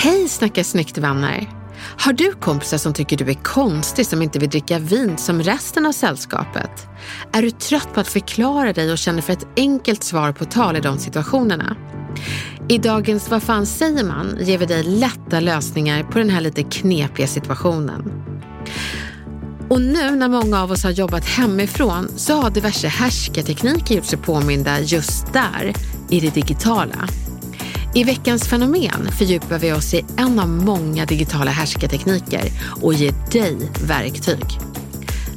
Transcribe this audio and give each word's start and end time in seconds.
Hej 0.00 0.28
Snacka 0.28 0.64
snyggt 0.64 0.98
vänner! 0.98 1.50
Har 1.98 2.12
du 2.12 2.32
kompisar 2.32 2.78
som 2.78 2.92
tycker 2.92 3.16
du 3.16 3.30
är 3.30 3.34
konstig 3.34 4.06
som 4.06 4.22
inte 4.22 4.38
vill 4.38 4.50
dricka 4.50 4.78
vin 4.78 5.18
som 5.18 5.42
resten 5.42 5.86
av 5.86 5.92
sällskapet? 5.92 6.70
Är 7.32 7.42
du 7.42 7.50
trött 7.50 7.94
på 7.94 8.00
att 8.00 8.08
förklara 8.08 8.72
dig 8.72 8.92
och 8.92 8.98
känner 8.98 9.22
för 9.22 9.32
ett 9.32 9.46
enkelt 9.56 10.04
svar 10.04 10.32
på 10.32 10.44
tal 10.44 10.76
i 10.76 10.80
de 10.80 10.98
situationerna? 10.98 11.76
I 12.68 12.78
dagens 12.78 13.30
Vad 13.30 13.42
fan 13.42 13.66
säger 13.66 14.04
man 14.04 14.38
ger 14.40 14.58
vi 14.58 14.66
dig 14.66 14.82
lätta 14.82 15.40
lösningar 15.40 16.02
på 16.02 16.18
den 16.18 16.30
här 16.30 16.40
lite 16.40 16.62
knepiga 16.62 17.26
situationen. 17.26 18.12
Och 19.70 19.80
nu 19.80 20.10
när 20.10 20.28
många 20.28 20.62
av 20.62 20.70
oss 20.70 20.84
har 20.84 20.90
jobbat 20.90 21.24
hemifrån 21.24 22.08
så 22.16 22.40
har 22.40 22.50
diverse 22.50 22.88
härskartekniker 22.88 23.94
gjort 23.94 24.04
sig 24.04 24.18
påminda 24.18 24.80
just 24.80 25.32
där, 25.32 25.72
i 26.10 26.20
det 26.20 26.34
digitala. 26.34 27.08
I 27.94 28.04
veckans 28.04 28.48
fenomen 28.48 29.12
fördjupar 29.18 29.58
vi 29.58 29.72
oss 29.72 29.94
i 29.94 30.04
en 30.16 30.38
av 30.38 30.48
många 30.48 31.06
digitala 31.06 31.50
härskartekniker 31.50 32.42
och 32.82 32.94
ger 32.94 33.12
dig 33.32 33.56
verktyg. 33.86 34.44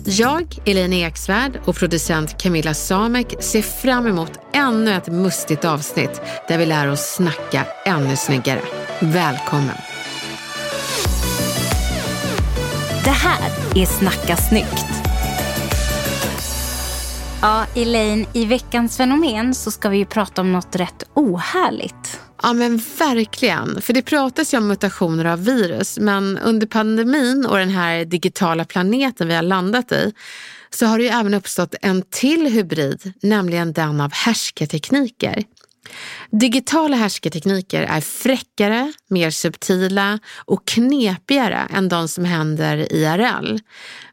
Jag, 0.06 0.58
Elin 0.66 0.94
Eksvärd 0.94 1.60
och 1.66 1.76
producent 1.76 2.42
Camilla 2.42 2.74
Samek 2.74 3.44
ser 3.44 3.62
fram 3.62 4.08
emot 4.08 4.32
ännu 4.54 4.94
ett 4.94 5.08
mustigt 5.08 5.66
avsnitt 5.66 6.22
där 6.48 6.58
vi 6.58 6.66
lär 6.66 6.88
oss 6.88 7.16
snacka 7.16 7.66
ännu 7.86 8.16
snyggare. 8.16 8.62
Välkommen! 9.00 9.78
Det 13.04 13.10
här 13.10 13.52
är 13.76 13.86
Snacka 13.86 14.36
snyggt. 14.36 14.86
Ja, 17.42 17.66
Elaine, 17.76 18.26
i 18.34 18.46
veckans 18.46 18.98
fenomen 18.98 19.56
så 19.56 19.72
ska 19.72 19.90
vi 19.90 19.98
ju 19.98 20.06
prata 20.06 20.42
om 20.42 20.52
något 20.52 20.76
rätt 20.76 21.04
ohärligt. 21.14 22.20
Ja 22.44 22.53
men 22.53 22.81
verkligen. 23.00 23.81
För 23.81 23.94
det 23.94 24.02
pratas 24.02 24.53
ju 24.53 24.58
om 24.58 24.67
mutationer 24.67 25.25
av 25.25 25.45
virus 25.45 26.00
men 26.00 26.38
under 26.38 26.67
pandemin 26.67 27.45
och 27.45 27.58
den 27.58 27.70
här 27.70 28.06
digitala 28.06 28.66
planeten 28.66 29.28
vi 29.28 29.35
har 29.35 29.41
landat 29.41 29.91
i 29.91 30.13
så 30.69 30.85
har 30.85 30.97
det 30.97 31.03
ju 31.03 31.09
även 31.09 31.34
uppstått 31.34 31.75
en 31.81 32.01
till 32.09 32.47
hybrid, 32.47 33.13
nämligen 33.22 33.74
den 33.74 34.01
av 34.01 34.13
härskartekniker. 34.13 35.44
Digitala 36.31 36.97
härskartekniker 36.97 37.81
är 37.81 38.02
fräckare, 38.02 38.94
mer 39.07 39.29
subtila 39.29 40.19
och 40.46 40.68
knepigare 40.68 41.68
än 41.74 41.90
de 41.90 42.07
som 42.07 42.25
händer 42.25 42.94
IRL. 42.94 43.59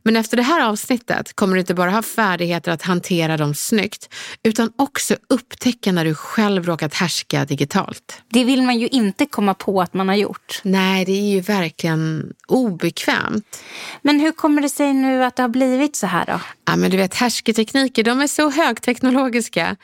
Men 0.02 0.16
efter 0.16 0.36
det 0.36 0.42
här 0.42 0.68
avsnittet 0.68 1.36
kommer 1.36 1.54
du 1.54 1.60
inte 1.60 1.74
bara 1.74 1.90
ha 1.90 2.02
färdigheter 2.02 2.72
att 2.72 2.82
hantera 2.82 3.36
dem 3.36 3.54
snyggt 3.54 4.14
utan 4.42 4.72
också 4.76 5.16
upptäcka 5.28 5.92
när 5.92 6.04
du 6.04 6.14
själv 6.14 6.66
råkat 6.66 6.94
härska 6.94 7.44
digitalt. 7.44 8.22
Det 8.28 8.44
vill 8.44 8.62
man 8.62 8.78
ju 8.78 8.88
inte 8.88 9.26
komma 9.26 9.54
på 9.54 9.82
att 9.82 9.94
man 9.94 10.08
har 10.08 10.14
gjort. 10.14 10.60
Nej, 10.62 11.04
det 11.04 11.12
är 11.12 11.30
ju 11.30 11.40
verkligen 11.40 12.32
obekvämt. 12.48 13.62
Men 14.02 14.20
hur 14.20 14.32
kommer 14.32 14.62
det 14.62 14.68
sig 14.68 14.92
nu 14.92 15.24
att 15.24 15.36
det 15.36 15.42
har 15.42 15.48
blivit 15.48 15.96
så 15.96 16.06
här 16.06 16.24
då? 16.26 16.40
Ja, 16.68 16.76
men 16.76 16.90
du 16.90 16.96
vet, 16.96 17.14
härskartekniker 17.14 18.04
de 18.04 18.20
är 18.20 18.26
så 18.26 18.50
högteknologiska 18.50 19.76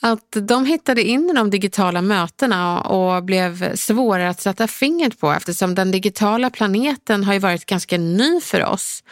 att 0.00 0.36
de 0.48 0.66
hittade 0.66 1.02
in 1.02 1.30
i 1.30 1.32
de 1.32 1.50
digitala 1.50 2.02
mötena 2.02 2.80
och 2.80 3.24
blev 3.24 3.76
svårare 3.76 4.28
att 4.28 4.40
sätta 4.40 4.66
fingret 4.66 5.20
på 5.20 5.32
eftersom 5.32 5.74
den 5.74 5.90
digitala 5.90 6.50
planeten 6.50 7.24
har 7.24 7.32
ju 7.32 7.38
varit 7.38 7.66
ganska 7.66 7.98
ny 7.98 8.40
för 8.40 8.64
oss. 8.64 9.02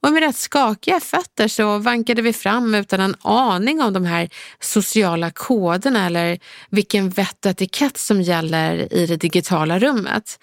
Och 0.00 0.12
med 0.12 0.22
rätt 0.22 0.36
skakiga 0.36 1.00
fötter 1.00 1.48
så 1.48 1.78
vankade 1.78 2.22
vi 2.22 2.32
fram 2.32 2.74
utan 2.74 3.00
en 3.00 3.16
aning 3.22 3.82
om 3.82 3.92
de 3.92 4.04
här 4.04 4.28
sociala 4.60 5.30
koderna 5.30 6.06
eller 6.06 6.38
vilken 6.70 7.10
vett 7.10 7.44
och 7.44 7.50
etikett 7.50 7.98
som 7.98 8.22
gäller 8.22 8.94
i 8.94 9.06
det 9.06 9.16
digitala 9.16 9.78
rummet. 9.78 10.38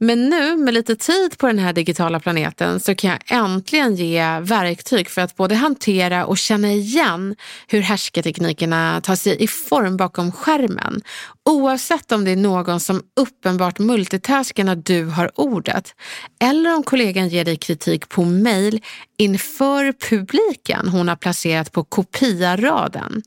Men 0.00 0.28
nu 0.28 0.56
med 0.56 0.74
lite 0.74 0.96
tid 0.96 1.38
på 1.38 1.46
den 1.46 1.58
här 1.58 1.72
digitala 1.72 2.20
planeten 2.20 2.80
så 2.80 2.94
kan 2.94 3.10
jag 3.10 3.44
äntligen 3.44 3.96
ge 3.96 4.40
verktyg 4.40 5.10
för 5.10 5.22
att 5.22 5.36
både 5.36 5.54
hantera 5.54 6.26
och 6.26 6.38
känna 6.38 6.72
igen 6.72 7.36
hur 7.66 7.80
härskarteknikerna 7.80 9.00
tar 9.00 9.16
sig 9.16 9.42
i 9.42 9.46
form 9.46 9.96
bakom 9.96 10.32
skärmen. 10.32 11.00
Oavsett 11.44 12.12
om 12.12 12.24
det 12.24 12.30
är 12.30 12.36
någon 12.36 12.80
som 12.80 13.02
uppenbart 13.20 13.78
multitaskar 13.78 14.64
när 14.64 14.76
du 14.76 15.04
har 15.04 15.40
ordet 15.40 15.94
eller 16.40 16.76
om 16.76 16.82
kollegan 16.82 17.28
ger 17.28 17.44
dig 17.44 17.56
kritik 17.56 18.08
på 18.08 18.24
mail 18.24 18.84
inför 19.18 19.92
publiken 19.92 20.88
hon 20.88 21.08
har 21.08 21.16
placerat 21.16 21.72
på 21.72 21.84
kopiaraden. 21.84 23.22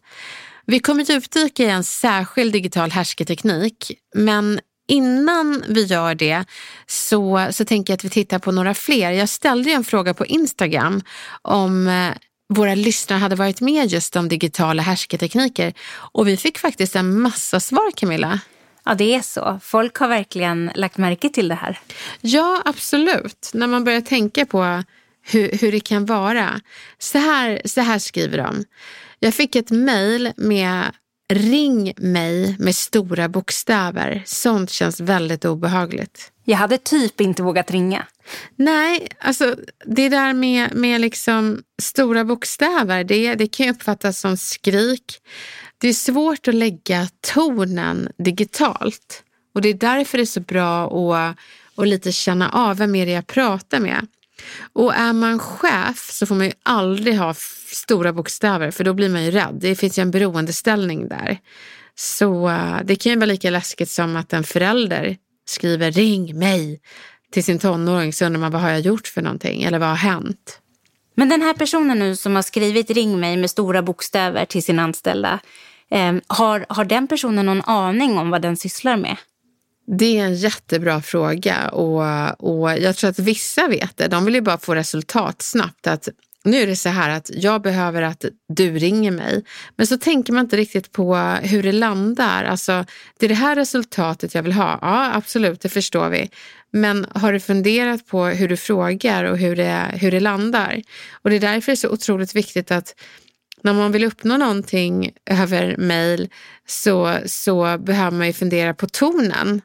Vi 0.65 0.79
kommer 0.79 1.03
djupdyka 1.03 1.63
i 1.63 1.69
en 1.69 1.83
särskild 1.83 2.53
digital 2.53 2.91
härskarteknik 2.91 3.91
men 4.15 4.59
innan 4.91 5.63
vi 5.67 5.83
gör 5.83 6.15
det 6.15 6.45
så, 6.87 7.47
så 7.51 7.65
tänker 7.65 7.93
jag 7.93 7.97
att 7.97 8.03
vi 8.03 8.09
tittar 8.09 8.39
på 8.39 8.51
några 8.51 8.73
fler. 8.73 9.11
Jag 9.11 9.29
ställde 9.29 9.71
en 9.71 9.83
fråga 9.83 10.13
på 10.13 10.25
Instagram 10.25 11.01
om 11.41 11.87
eh, 11.87 12.13
våra 12.49 12.75
lyssnare 12.75 13.19
hade 13.19 13.35
varit 13.35 13.61
med 13.61 13.87
just 13.87 14.15
om 14.15 14.29
digitala 14.29 14.81
härskartekniker 14.81 15.73
och 15.91 16.27
vi 16.27 16.37
fick 16.37 16.59
faktiskt 16.59 16.95
en 16.95 17.19
massa 17.19 17.59
svar 17.59 17.91
Camilla. 17.95 18.39
Ja, 18.83 18.93
det 18.93 19.15
är 19.15 19.21
så. 19.21 19.59
Folk 19.63 19.97
har 19.97 20.07
verkligen 20.07 20.71
lagt 20.75 20.97
märke 20.97 21.29
till 21.29 21.47
det 21.47 21.55
här. 21.55 21.79
Ja, 22.21 22.61
absolut. 22.65 23.51
När 23.53 23.67
man 23.67 23.83
börjar 23.83 24.01
tänka 24.01 24.45
på 24.45 24.83
hur, 25.21 25.57
hur 25.61 25.71
det 25.71 25.79
kan 25.79 26.05
vara. 26.05 26.61
Så 26.99 27.17
här, 27.17 27.61
så 27.65 27.81
här 27.81 27.99
skriver 27.99 28.37
de. 28.37 28.63
Jag 29.19 29.33
fick 29.33 29.55
ett 29.55 29.69
mejl 29.69 30.33
med 30.37 30.83
Ring 31.33 31.93
mig 31.97 32.55
med 32.59 32.75
stora 32.75 33.29
bokstäver. 33.29 34.23
Sånt 34.25 34.69
känns 34.69 34.99
väldigt 34.99 35.45
obehagligt. 35.45 36.31
Jag 36.43 36.57
hade 36.57 36.77
typ 36.77 37.21
inte 37.21 37.43
vågat 37.43 37.71
ringa. 37.71 38.05
Nej, 38.55 39.07
alltså 39.19 39.55
det 39.85 40.09
där 40.09 40.33
med, 40.33 40.75
med 40.75 41.01
liksom 41.01 41.63
stora 41.81 42.25
bokstäver, 42.25 43.03
det, 43.03 43.35
det 43.35 43.47
kan 43.47 43.69
uppfattas 43.69 44.19
som 44.19 44.37
skrik. 44.37 45.21
Det 45.77 45.87
är 45.87 45.93
svårt 45.93 46.47
att 46.47 46.55
lägga 46.55 47.07
tonen 47.33 48.09
digitalt. 48.17 49.23
Och 49.55 49.61
det 49.61 49.69
är 49.69 49.73
därför 49.73 50.17
det 50.17 50.23
är 50.23 50.25
så 50.25 50.39
bra 50.39 50.85
att, 50.85 51.37
att 51.75 51.87
lite 51.87 52.11
känna 52.11 52.49
av 52.49 52.77
vem 52.77 52.95
är 52.95 53.05
det 53.05 53.11
jag 53.11 53.27
pratar 53.27 53.79
med. 53.79 54.07
Och 54.73 54.95
är 54.95 55.13
man 55.13 55.39
chef 55.39 56.09
så 56.11 56.25
får 56.25 56.35
man 56.35 56.45
ju 56.45 56.53
aldrig 56.63 57.17
ha 57.17 57.33
stora 57.73 58.13
bokstäver 58.13 58.71
för 58.71 58.83
då 58.83 58.93
blir 58.93 59.09
man 59.09 59.23
ju 59.23 59.31
rädd. 59.31 59.57
Det 59.61 59.75
finns 59.75 59.99
ju 59.99 60.01
en 60.01 60.11
beroendeställning 60.11 61.07
där. 61.07 61.37
Så 61.95 62.49
eh, 62.49 62.77
det 62.83 62.95
kan 62.95 63.11
ju 63.11 63.15
vara 63.15 63.25
lika 63.25 63.49
läskigt 63.49 63.89
som 63.89 64.15
att 64.15 64.33
en 64.33 64.43
förälder 64.43 65.17
skriver 65.45 65.91
ring 65.91 66.39
mig 66.39 66.81
till 67.31 67.43
sin 67.43 67.59
tonåring 67.59 68.13
så 68.13 68.25
undrar 68.25 68.39
man 68.39 68.51
vad 68.51 68.61
har 68.61 68.69
jag 68.69 68.79
gjort 68.79 69.07
för 69.07 69.21
någonting 69.21 69.63
eller 69.63 69.79
vad 69.79 69.89
har 69.89 69.95
hänt? 69.95 70.59
Men 71.15 71.29
den 71.29 71.41
här 71.41 71.53
personen 71.53 71.99
nu 71.99 72.15
som 72.15 72.35
har 72.35 72.41
skrivit 72.41 72.89
ring 72.89 73.19
mig 73.19 73.37
med 73.37 73.49
stora 73.49 73.81
bokstäver 73.81 74.45
till 74.45 74.63
sin 74.63 74.79
anställda, 74.79 75.39
eh, 75.91 76.13
har, 76.27 76.65
har 76.69 76.85
den 76.85 77.07
personen 77.07 77.45
någon 77.45 77.61
aning 77.61 78.17
om 78.17 78.29
vad 78.29 78.41
den 78.41 78.57
sysslar 78.57 78.97
med? 78.97 79.17
Det 79.87 80.19
är 80.19 80.25
en 80.25 80.35
jättebra 80.35 81.01
fråga 81.01 81.69
och, 81.69 82.61
och 82.61 82.71
jag 82.71 82.95
tror 82.95 83.09
att 83.09 83.19
vissa 83.19 83.67
vet 83.67 83.97
det. 83.97 84.07
De 84.07 84.25
vill 84.25 84.35
ju 84.35 84.41
bara 84.41 84.57
få 84.57 84.75
resultat 84.75 85.41
snabbt. 85.41 85.87
Att 85.87 86.09
nu 86.43 86.57
är 86.57 86.67
det 86.67 86.75
så 86.75 86.89
här 86.89 87.09
att 87.09 87.31
jag 87.33 87.61
behöver 87.61 88.01
att 88.01 88.25
du 88.47 88.77
ringer 88.77 89.11
mig. 89.11 89.43
Men 89.75 89.87
så 89.87 89.97
tänker 89.97 90.33
man 90.33 90.45
inte 90.45 90.57
riktigt 90.57 90.91
på 90.91 91.15
hur 91.43 91.63
det 91.63 91.71
landar. 91.71 92.43
Alltså, 92.43 92.85
det 93.19 93.25
är 93.25 93.29
det 93.29 93.35
här 93.35 93.55
resultatet 93.55 94.35
jag 94.35 94.43
vill 94.43 94.53
ha. 94.53 94.79
Ja, 94.81 95.13
absolut, 95.13 95.61
det 95.61 95.69
förstår 95.69 96.09
vi. 96.09 96.29
Men 96.71 97.05
har 97.15 97.33
du 97.33 97.39
funderat 97.39 98.07
på 98.07 98.25
hur 98.25 98.47
du 98.47 98.57
frågar 98.57 99.23
och 99.23 99.37
hur 99.37 99.55
det, 99.55 99.85
hur 99.93 100.11
det 100.11 100.19
landar? 100.19 100.81
Och 101.11 101.29
det 101.29 101.35
är 101.35 101.39
därför 101.39 101.71
det 101.71 101.73
är 101.73 101.75
så 101.75 101.89
otroligt 101.89 102.35
viktigt 102.35 102.71
att 102.71 102.95
när 103.63 103.73
man 103.73 103.91
vill 103.91 104.03
uppnå 104.03 104.37
någonting 104.37 105.11
över 105.25 105.77
mail 105.77 106.29
så, 106.67 107.17
så 107.25 107.77
behöver 107.77 108.17
man 108.17 108.27
ju 108.27 108.33
fundera 108.33 108.73
på 108.73 108.87
tonen. 108.87 109.61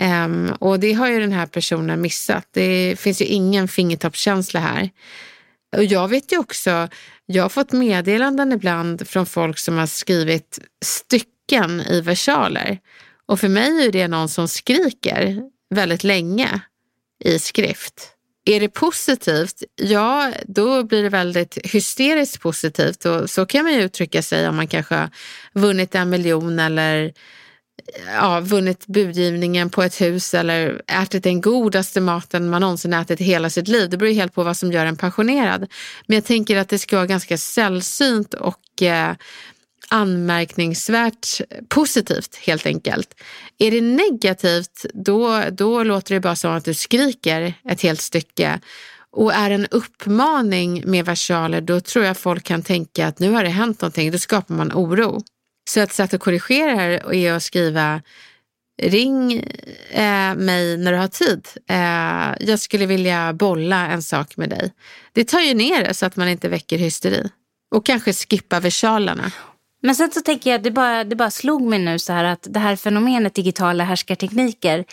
Um, 0.00 0.50
och 0.58 0.80
det 0.80 0.92
har 0.92 1.08
ju 1.08 1.20
den 1.20 1.32
här 1.32 1.46
personen 1.46 2.00
missat. 2.00 2.48
Det 2.50 2.96
finns 2.98 3.20
ju 3.20 3.24
ingen 3.24 3.68
fingertoppskänsla 3.68 4.60
här. 4.60 4.90
Och 5.76 5.84
jag 5.84 6.08
vet 6.08 6.32
ju 6.32 6.38
också, 6.38 6.88
jag 7.26 7.44
har 7.44 7.48
fått 7.48 7.72
meddelanden 7.72 8.52
ibland 8.52 9.08
från 9.08 9.26
folk 9.26 9.58
som 9.58 9.78
har 9.78 9.86
skrivit 9.86 10.58
stycken 10.84 11.80
i 11.80 12.00
versaler. 12.00 12.78
Och 13.26 13.40
för 13.40 13.48
mig 13.48 13.86
är 13.86 13.92
det 13.92 14.08
någon 14.08 14.28
som 14.28 14.48
skriker 14.48 15.42
väldigt 15.74 16.04
länge 16.04 16.60
i 17.24 17.38
skrift. 17.38 18.14
Är 18.44 18.60
det 18.60 18.68
positivt? 18.68 19.62
Ja, 19.76 20.32
då 20.46 20.82
blir 20.82 21.02
det 21.02 21.08
väldigt 21.08 21.58
hysteriskt 21.66 22.40
positivt 22.40 23.04
och 23.04 23.30
så 23.30 23.46
kan 23.46 23.64
man 23.64 23.72
ju 23.72 23.80
uttrycka 23.80 24.22
sig 24.22 24.48
om 24.48 24.56
man 24.56 24.66
kanske 24.66 24.94
har 24.94 25.10
vunnit 25.52 25.94
en 25.94 26.10
miljon 26.10 26.58
eller 26.58 27.12
ja, 28.06 28.40
vunnit 28.40 28.86
budgivningen 28.86 29.70
på 29.70 29.82
ett 29.82 30.00
hus 30.00 30.34
eller 30.34 30.82
ätit 31.02 31.22
den 31.22 31.40
godaste 31.40 32.00
maten 32.00 32.50
man 32.50 32.60
någonsin 32.60 32.92
ätit 32.92 33.20
i 33.20 33.24
hela 33.24 33.50
sitt 33.50 33.68
liv. 33.68 33.90
Det 33.90 33.96
beror 33.96 34.12
helt 34.12 34.34
på 34.34 34.42
vad 34.42 34.56
som 34.56 34.72
gör 34.72 34.86
en 34.86 34.96
passionerad. 34.96 35.66
Men 36.06 36.14
jag 36.14 36.24
tänker 36.24 36.56
att 36.56 36.68
det 36.68 36.78
ska 36.78 36.96
vara 36.96 37.06
ganska 37.06 37.38
sällsynt 37.38 38.34
och 38.34 38.82
eh, 38.82 39.14
anmärkningsvärt 39.88 41.40
positivt 41.68 42.36
helt 42.36 42.66
enkelt. 42.66 43.14
Är 43.58 43.70
det 43.70 43.80
negativt, 43.80 44.86
då, 44.94 45.44
då 45.50 45.82
låter 45.82 46.14
det 46.14 46.20
bara 46.20 46.36
som 46.36 46.52
att 46.52 46.64
du 46.64 46.74
skriker 46.74 47.54
ett 47.64 47.82
helt 47.82 48.00
stycke. 48.00 48.60
Och 49.12 49.34
är 49.34 49.48
det 49.48 49.54
en 49.54 49.66
uppmaning 49.66 50.82
med 50.86 51.04
versaler, 51.04 51.60
då 51.60 51.80
tror 51.80 52.04
jag 52.04 52.16
folk 52.16 52.44
kan 52.44 52.62
tänka 52.62 53.06
att 53.06 53.18
nu 53.18 53.30
har 53.30 53.44
det 53.44 53.50
hänt 53.50 53.80
någonting. 53.80 54.10
Då 54.10 54.18
skapar 54.18 54.54
man 54.54 54.72
oro. 54.72 55.22
Så 55.70 55.80
ett 55.80 55.92
sätt 55.92 56.14
att 56.14 56.20
korrigera 56.20 56.74
här 56.74 57.14
är 57.14 57.32
att 57.32 57.42
skriva 57.42 58.02
Ring 58.82 59.32
eh, 59.90 60.34
mig 60.34 60.76
när 60.76 60.92
du 60.92 60.98
har 60.98 61.08
tid. 61.08 61.48
Eh, 61.68 62.48
jag 62.48 62.60
skulle 62.60 62.86
vilja 62.86 63.32
bolla 63.32 63.88
en 63.88 64.02
sak 64.02 64.36
med 64.36 64.50
dig. 64.50 64.72
Det 65.12 65.24
tar 65.24 65.40
ju 65.40 65.54
ner 65.54 65.84
det 65.84 65.94
så 65.94 66.06
att 66.06 66.16
man 66.16 66.28
inte 66.28 66.48
väcker 66.48 66.78
hysteri. 66.78 67.30
Och 67.74 67.86
kanske 67.86 68.12
skippa 68.12 68.60
versalerna. 68.60 69.32
Men 69.82 69.94
sen 69.94 70.10
så 70.10 70.20
tänker 70.20 70.50
jag, 70.50 70.62
det 70.62 70.70
bara, 70.70 71.04
det 71.04 71.16
bara 71.16 71.30
slog 71.30 71.62
mig 71.62 71.78
nu 71.78 71.98
så 71.98 72.12
här 72.12 72.24
att 72.24 72.46
det 72.50 72.58
här 72.58 72.76
fenomenet 72.76 73.34
digitala 73.34 73.84
härskartekniker, 73.84 74.84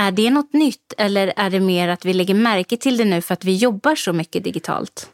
är 0.00 0.12
det 0.12 0.30
något 0.30 0.52
nytt 0.52 0.92
eller 0.98 1.32
är 1.36 1.50
det 1.50 1.60
mer 1.60 1.88
att 1.88 2.04
vi 2.04 2.12
lägger 2.12 2.34
märke 2.34 2.76
till 2.76 2.96
det 2.96 3.04
nu 3.04 3.20
för 3.20 3.34
att 3.34 3.44
vi 3.44 3.56
jobbar 3.56 3.94
så 3.94 4.12
mycket 4.12 4.44
digitalt? 4.44 5.10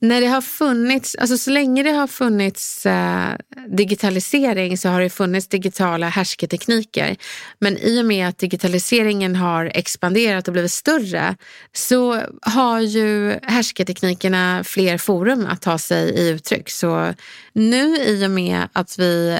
När 0.00 0.20
det 0.20 0.26
har 0.26 0.40
funnits, 0.40 1.14
alltså 1.14 1.38
så 1.38 1.50
länge 1.50 1.82
det 1.82 1.90
har 1.90 2.06
funnits 2.06 2.86
eh, 2.86 3.34
digitalisering 3.68 4.78
så 4.78 4.88
har 4.88 5.00
det 5.00 5.10
funnits 5.10 5.48
digitala 5.48 6.08
härsketekniker. 6.08 7.16
Men 7.58 7.78
i 7.78 8.00
och 8.00 8.04
med 8.04 8.28
att 8.28 8.38
digitaliseringen 8.38 9.36
har 9.36 9.72
expanderat 9.74 10.48
och 10.48 10.52
blivit 10.52 10.72
större 10.72 11.36
så 11.72 12.22
har 12.42 12.80
ju 12.80 13.38
härsketeknikerna 13.42 14.64
fler 14.64 14.98
forum 14.98 15.46
att 15.46 15.62
ta 15.62 15.78
sig 15.78 16.10
i 16.10 16.28
uttryck. 16.28 16.70
Så 16.70 17.14
nu 17.52 17.96
i 17.96 18.26
och 18.26 18.30
med 18.30 18.68
att 18.72 18.98
vi 18.98 19.38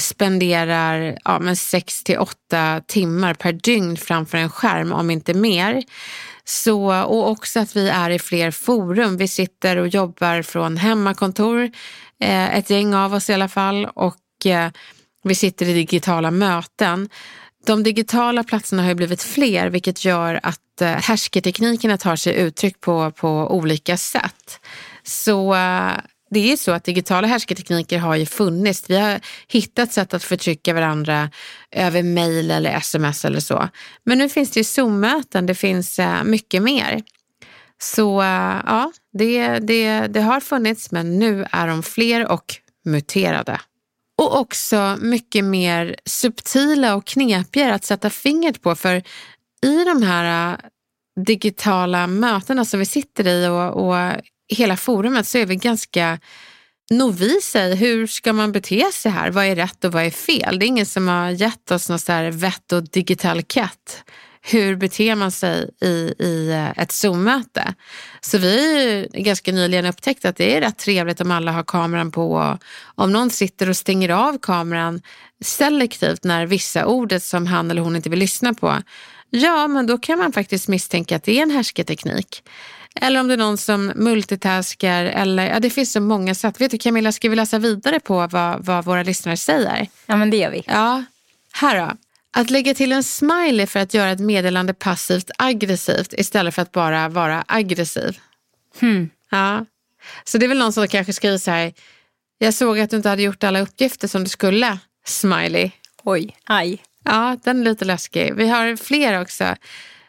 spenderar 0.00 1.18
ja, 1.24 1.54
6 1.56 2.04
till 2.04 2.18
8 2.18 2.80
timmar 2.86 3.34
per 3.34 3.52
dygn 3.52 3.96
framför 3.96 4.38
en 4.38 4.50
skärm, 4.50 4.92
om 4.92 5.10
inte 5.10 5.34
mer, 5.34 5.82
så, 6.44 7.02
och 7.02 7.30
också 7.30 7.60
att 7.60 7.76
vi 7.76 7.88
är 7.88 8.10
i 8.10 8.18
fler 8.18 8.50
forum. 8.50 9.16
Vi 9.16 9.28
sitter 9.28 9.76
och 9.76 9.88
jobbar 9.88 10.42
från 10.42 10.76
hemmakontor, 10.76 11.70
eh, 12.20 12.58
ett 12.58 12.70
gäng 12.70 12.94
av 12.94 13.14
oss 13.14 13.30
i 13.30 13.34
alla 13.34 13.48
fall, 13.48 13.84
och 13.94 14.46
eh, 14.46 14.70
vi 15.22 15.34
sitter 15.34 15.68
i 15.68 15.72
digitala 15.72 16.30
möten. 16.30 17.08
De 17.66 17.82
digitala 17.82 18.44
platserna 18.44 18.82
har 18.82 18.94
blivit 18.94 19.22
fler 19.22 19.70
vilket 19.70 20.04
gör 20.04 20.40
att 20.42 20.80
eh, 20.80 20.88
härsketeknikerna 20.88 21.98
tar 21.98 22.16
sig 22.16 22.34
uttryck 22.34 22.80
på, 22.80 23.10
på 23.10 23.28
olika 23.28 23.96
sätt. 23.96 24.60
Så 25.02 25.54
eh, 25.54 25.92
det 26.34 26.52
är 26.52 26.56
så 26.56 26.72
att 26.72 26.84
digitala 26.84 27.26
härskartekniker 27.26 27.98
har 27.98 28.16
ju 28.16 28.26
funnits. 28.26 28.90
Vi 28.90 28.96
har 28.96 29.20
hittat 29.48 29.92
sätt 29.92 30.14
att 30.14 30.24
förtrycka 30.24 30.74
varandra 30.74 31.30
över 31.70 32.02
mail 32.02 32.50
eller 32.50 32.76
sms 32.76 33.24
eller 33.24 33.40
så. 33.40 33.68
Men 34.04 34.18
nu 34.18 34.28
finns 34.28 34.50
det 34.50 34.60
ju 34.60 34.64
Zoom-möten, 34.64 35.46
det 35.46 35.54
finns 35.54 35.98
eh, 35.98 36.24
mycket 36.24 36.62
mer. 36.62 37.02
Så 37.82 38.22
eh, 38.22 38.60
ja, 38.66 38.92
det, 39.12 39.58
det, 39.58 40.06
det 40.06 40.20
har 40.20 40.40
funnits 40.40 40.90
men 40.90 41.18
nu 41.18 41.46
är 41.50 41.66
de 41.66 41.82
fler 41.82 42.32
och 42.32 42.54
muterade. 42.84 43.60
Och 44.18 44.40
också 44.40 44.96
mycket 45.00 45.44
mer 45.44 45.96
subtila 46.04 46.94
och 46.94 47.06
knepigare 47.06 47.74
att 47.74 47.84
sätta 47.84 48.10
fingret 48.10 48.62
på 48.62 48.74
för 48.74 49.02
i 49.62 49.84
de 49.84 50.02
här 50.02 50.52
eh, 50.52 50.58
digitala 51.24 52.06
mötena 52.06 52.64
som 52.64 52.80
vi 52.80 52.86
sitter 52.86 53.26
i 53.26 53.46
och, 53.48 53.86
och 53.86 53.96
hela 54.48 54.76
forumet 54.76 55.26
så 55.26 55.38
är 55.38 55.46
vi 55.46 55.56
ganska 55.56 56.18
noviser 56.90 57.68
i 57.68 57.74
hur 57.74 58.06
ska 58.06 58.32
man 58.32 58.52
bete 58.52 58.92
sig 58.92 59.12
här? 59.12 59.30
Vad 59.30 59.44
är 59.44 59.56
rätt 59.56 59.84
och 59.84 59.92
vad 59.92 60.04
är 60.04 60.10
fel? 60.10 60.58
Det 60.58 60.66
är 60.66 60.68
ingen 60.68 60.86
som 60.86 61.08
har 61.08 61.30
gett 61.30 61.70
oss 61.70 61.88
något 61.88 62.08
här 62.08 62.30
vett 62.30 62.72
och 62.72 62.90
digital 62.90 63.42
katt. 63.42 64.04
Hur 64.46 64.76
beter 64.76 65.14
man 65.14 65.30
sig 65.30 65.70
i, 65.80 66.14
i 66.18 66.50
eh, 66.50 66.82
ett 66.82 66.92
Zoom-möte? 66.92 67.74
Så 68.20 68.38
vi 68.38 69.08
har 69.12 69.22
ganska 69.22 69.52
nyligen 69.52 69.86
upptäckt 69.86 70.24
att 70.24 70.36
det 70.36 70.56
är 70.56 70.60
rätt 70.60 70.78
trevligt 70.78 71.20
om 71.20 71.30
alla 71.30 71.52
har 71.52 71.62
kameran 71.62 72.10
på. 72.10 72.58
Om 72.94 73.12
någon 73.12 73.30
sitter 73.30 73.68
och 73.68 73.76
stänger 73.76 74.08
av 74.08 74.38
kameran 74.38 75.02
selektivt 75.44 76.24
när 76.24 76.46
vissa 76.46 76.86
ordet 76.86 77.22
som 77.22 77.46
han 77.46 77.70
eller 77.70 77.82
hon 77.82 77.96
inte 77.96 78.10
vill 78.10 78.18
lyssna 78.18 78.54
på. 78.54 78.82
Ja, 79.30 79.68
men 79.68 79.86
då 79.86 79.98
kan 79.98 80.18
man 80.18 80.32
faktiskt 80.32 80.68
misstänka 80.68 81.16
att 81.16 81.24
det 81.24 81.38
är 81.38 81.42
en 81.42 81.50
härsketeknik. 81.50 82.42
Eller 83.00 83.20
om 83.20 83.28
det 83.28 83.34
är 83.34 83.38
någon 83.38 83.58
som 83.58 83.92
multitaskar. 83.94 85.04
Eller, 85.04 85.50
ja, 85.50 85.60
det 85.60 85.70
finns 85.70 85.92
så 85.92 86.00
många 86.00 86.34
sätt. 86.34 86.60
Vet 86.60 86.70
du 86.70 86.78
Camilla, 86.78 87.12
ska 87.12 87.28
vi 87.28 87.36
läsa 87.36 87.58
vidare 87.58 88.00
på 88.00 88.26
vad, 88.26 88.64
vad 88.64 88.84
våra 88.84 89.02
lyssnare 89.02 89.36
säger? 89.36 89.88
Ja, 90.06 90.16
men 90.16 90.30
det 90.30 90.36
gör 90.36 90.50
vi. 90.50 90.62
Ja, 90.66 91.04
här 91.52 91.80
då. 91.80 91.92
Att 92.36 92.50
lägga 92.50 92.74
till 92.74 92.92
en 92.92 93.02
smiley 93.02 93.66
för 93.66 93.80
att 93.80 93.94
göra 93.94 94.10
ett 94.10 94.20
meddelande 94.20 94.74
passivt 94.74 95.30
aggressivt 95.38 96.12
istället 96.12 96.54
för 96.54 96.62
att 96.62 96.72
bara 96.72 97.08
vara 97.08 97.44
aggressiv. 97.48 98.18
Hmm. 98.80 99.10
Ja. 99.30 99.66
Så 100.24 100.38
det 100.38 100.46
är 100.46 100.48
väl 100.48 100.58
någon 100.58 100.72
som 100.72 100.88
kanske 100.88 101.12
skriver 101.12 101.38
så 101.38 101.50
här. 101.50 101.72
Jag 102.38 102.54
såg 102.54 102.78
att 102.78 102.90
du 102.90 102.96
inte 102.96 103.08
hade 103.08 103.22
gjort 103.22 103.44
alla 103.44 103.60
uppgifter 103.60 104.08
som 104.08 104.24
du 104.24 104.30
skulle. 104.30 104.78
Smiley. 105.06 105.70
Oj, 106.02 106.36
aj. 106.44 106.82
Ja, 107.04 107.36
den 107.44 107.60
är 107.60 107.64
lite 107.64 107.84
läskig. 107.84 108.34
Vi 108.34 108.48
har 108.48 108.76
fler 108.76 109.20
också. 109.20 109.56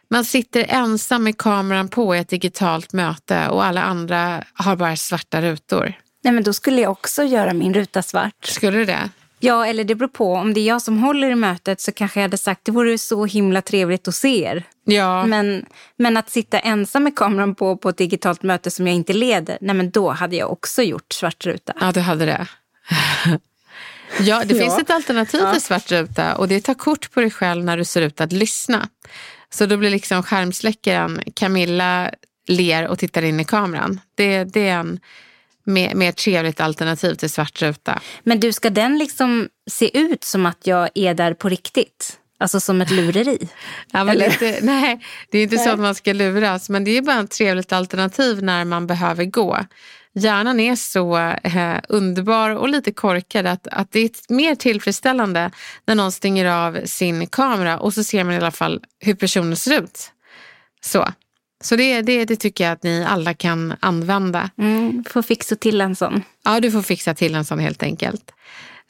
Man 0.08 0.24
sitter 0.24 0.66
ensam 0.68 1.24
med 1.24 1.38
kameran 1.38 1.88
på 1.88 2.16
i 2.16 2.18
ett 2.18 2.28
digitalt 2.28 2.92
möte 2.92 3.48
och 3.48 3.64
alla 3.64 3.82
andra 3.82 4.44
har 4.54 4.76
bara 4.76 4.96
svarta 4.96 5.42
rutor. 5.42 5.92
Nej, 6.24 6.32
men 6.32 6.44
då 6.44 6.52
skulle 6.52 6.80
jag 6.80 6.90
också 6.90 7.22
göra 7.22 7.52
min 7.52 7.74
ruta 7.74 8.02
svart. 8.02 8.44
Skulle 8.44 8.78
du 8.78 8.84
det? 8.84 9.10
Ja, 9.40 9.66
eller 9.66 9.84
det 9.84 9.94
beror 9.94 10.08
på. 10.08 10.34
Om 10.34 10.54
det 10.54 10.60
är 10.60 10.66
jag 10.66 10.82
som 10.82 10.98
håller 10.98 11.30
i 11.30 11.34
mötet 11.34 11.80
så 11.80 11.92
kanske 11.92 12.20
jag 12.20 12.22
hade 12.22 12.38
sagt 12.38 12.60
det 12.64 12.72
vore 12.72 12.98
så 12.98 13.24
himla 13.24 13.62
trevligt 13.62 14.08
att 14.08 14.14
se 14.14 14.42
er. 14.44 14.64
Ja. 14.84 15.26
Men, 15.26 15.66
men 15.96 16.16
att 16.16 16.30
sitta 16.30 16.58
ensam 16.58 17.04
med 17.04 17.16
kameran 17.16 17.54
på 17.54 17.76
på 17.76 17.88
ett 17.88 17.96
digitalt 17.96 18.42
möte 18.42 18.70
som 18.70 18.86
jag 18.86 18.96
inte 18.96 19.12
leder, 19.12 19.58
nej 19.60 19.74
men 19.76 19.90
då 19.90 20.10
hade 20.10 20.36
jag 20.36 20.52
också 20.52 20.82
gjort 20.82 21.12
svart 21.12 21.46
ruta. 21.46 21.72
Ja, 21.80 21.92
du 21.92 22.00
hade 22.00 22.24
det. 22.24 22.46
ja, 24.20 24.42
det 24.44 24.54
finns 24.60 24.78
ett 24.78 24.90
alternativ 24.90 25.52
till 25.52 25.62
svart 25.62 25.92
ruta 25.92 26.36
och 26.36 26.48
det 26.48 26.54
är 26.54 26.60
ta 26.60 26.74
kort 26.74 27.10
på 27.12 27.20
dig 27.20 27.30
själv 27.30 27.64
när 27.64 27.76
du 27.76 27.84
ser 27.84 28.02
ut 28.02 28.20
att 28.20 28.32
lyssna. 28.32 28.88
Så 29.50 29.66
då 29.66 29.76
blir 29.76 29.90
liksom 29.90 30.22
skärmsläckaren 30.22 31.22
Camilla 31.34 32.10
ler 32.48 32.88
och 32.88 32.98
tittar 32.98 33.22
in 33.22 33.40
i 33.40 33.44
kameran. 33.44 34.00
Det, 34.14 34.44
det 34.44 34.68
är 34.68 34.78
en 34.78 35.00
mer, 35.64 35.94
mer 35.94 36.12
trevligt 36.12 36.60
alternativ 36.60 37.14
till 37.14 37.30
svart 37.30 37.62
ruta. 37.62 38.00
Men 38.22 38.40
du, 38.40 38.52
ska 38.52 38.70
den 38.70 38.98
liksom 38.98 39.48
se 39.70 39.98
ut 39.98 40.24
som 40.24 40.46
att 40.46 40.66
jag 40.66 40.88
är 40.94 41.14
där 41.14 41.34
på 41.34 41.48
riktigt? 41.48 42.18
Alltså 42.38 42.60
som 42.60 42.80
ett 42.80 42.90
lureri? 42.90 43.48
ja, 43.92 44.04
men 44.04 44.16
lite, 44.16 44.58
nej, 44.62 45.00
det 45.30 45.38
är 45.38 45.42
inte 45.42 45.58
så 45.58 45.70
att 45.70 45.80
man 45.80 45.94
ska 45.94 46.12
luras, 46.12 46.68
men 46.68 46.84
det 46.84 46.90
är 46.90 47.02
bara 47.02 47.20
ett 47.20 47.30
trevligt 47.30 47.72
alternativ 47.72 48.42
när 48.42 48.64
man 48.64 48.86
behöver 48.86 49.24
gå. 49.24 49.58
Hjärnan 50.18 50.60
är 50.60 50.76
så 50.76 51.16
eh, 51.18 51.80
underbar 51.88 52.50
och 52.50 52.68
lite 52.68 52.92
korkad 52.92 53.46
att, 53.46 53.66
att 53.66 53.92
det 53.92 54.00
är 54.00 54.34
mer 54.34 54.54
tillfredsställande 54.54 55.50
när 55.86 55.94
någon 55.94 56.12
stänger 56.12 56.46
av 56.46 56.78
sin 56.84 57.26
kamera 57.26 57.78
och 57.78 57.94
så 57.94 58.04
ser 58.04 58.24
man 58.24 58.34
i 58.34 58.36
alla 58.36 58.50
fall 58.50 58.80
hur 59.00 59.14
personen 59.14 59.56
ser 59.56 59.82
ut. 59.82 60.12
Så. 60.80 61.08
Så 61.64 61.76
det, 61.76 62.02
det, 62.02 62.24
det 62.24 62.36
tycker 62.36 62.64
jag 62.64 62.72
att 62.72 62.82
ni 62.82 63.04
alla 63.04 63.34
kan 63.34 63.74
använda. 63.80 64.50
Mm, 64.58 65.04
får 65.08 65.22
fixa 65.22 65.56
till 65.56 65.80
en 65.80 65.96
sån. 65.96 66.22
Ja, 66.44 66.60
du 66.60 66.70
får 66.70 66.82
fixa 66.82 67.14
till 67.14 67.34
en 67.34 67.44
sån 67.44 67.58
helt 67.58 67.82
enkelt. 67.82 68.30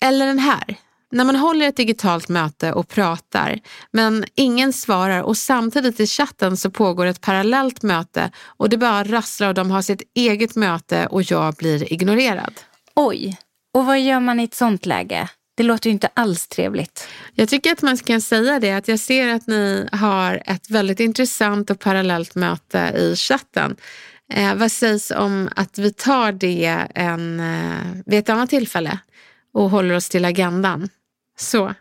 Eller 0.01 0.27
den 0.27 0.39
här. 0.39 0.77
När 1.13 1.25
man 1.25 1.37
håller 1.37 1.69
ett 1.69 1.77
digitalt 1.77 2.29
möte 2.29 2.73
och 2.73 2.89
pratar 2.89 3.59
men 3.93 4.25
ingen 4.35 4.73
svarar 4.73 5.23
och 5.23 5.37
samtidigt 5.37 6.01
i 6.01 6.07
chatten 6.07 6.57
så 6.57 6.71
pågår 6.71 7.07
ett 7.07 7.21
parallellt 7.21 7.83
möte 7.83 8.31
och 8.45 8.69
det 8.69 8.77
bara 8.77 9.05
rasslar 9.05 9.49
och 9.49 9.55
de 9.55 9.71
har 9.71 9.83
sitt 9.83 10.03
eget 10.15 10.57
möte 10.57 11.07
och 11.07 11.23
jag 11.23 11.55
blir 11.55 11.93
ignorerad. 11.93 12.55
Oj, 12.95 13.37
och 13.75 13.87
vad 13.87 14.01
gör 14.01 14.21
man 14.21 14.41
i 14.41 14.45
ett 14.45 14.55
sånt 14.55 14.87
läge? 14.87 15.29
Det 15.57 15.63
låter 15.63 15.91
ju 15.91 15.93
inte 15.93 16.09
alls 16.15 16.49
trevligt. 16.49 17.09
Jag 17.35 17.49
tycker 17.49 17.73
att 17.73 17.83
man 17.83 17.97
kan 17.97 18.21
säga 18.21 18.61
det 18.61 18.73
att 18.73 18.89
jag 18.89 19.01
ser 19.01 19.29
att 19.29 19.47
ni 19.47 19.89
har 19.93 20.43
ett 20.47 20.71
väldigt 20.71 21.01
intressant 21.01 21.71
och 21.71 21.81
parallellt 21.81 22.35
möte 22.35 22.79
i 22.97 23.17
chatten. 23.17 23.77
Eh, 24.33 24.55
vad 24.55 24.73
sägs 24.73 25.11
om 25.11 25.49
att 25.57 25.79
vi 25.79 25.93
tar 25.93 26.33
det 26.33 26.87
en, 26.95 27.41
eh, 27.41 28.03
vid 28.07 28.19
ett 28.19 28.29
annat 28.29 28.51
tillfälle 28.51 28.99
och 29.55 29.71
håller 29.71 29.95
oss 29.95 30.09
till 30.09 30.25
agendan? 30.25 30.89
Så. 31.37 31.75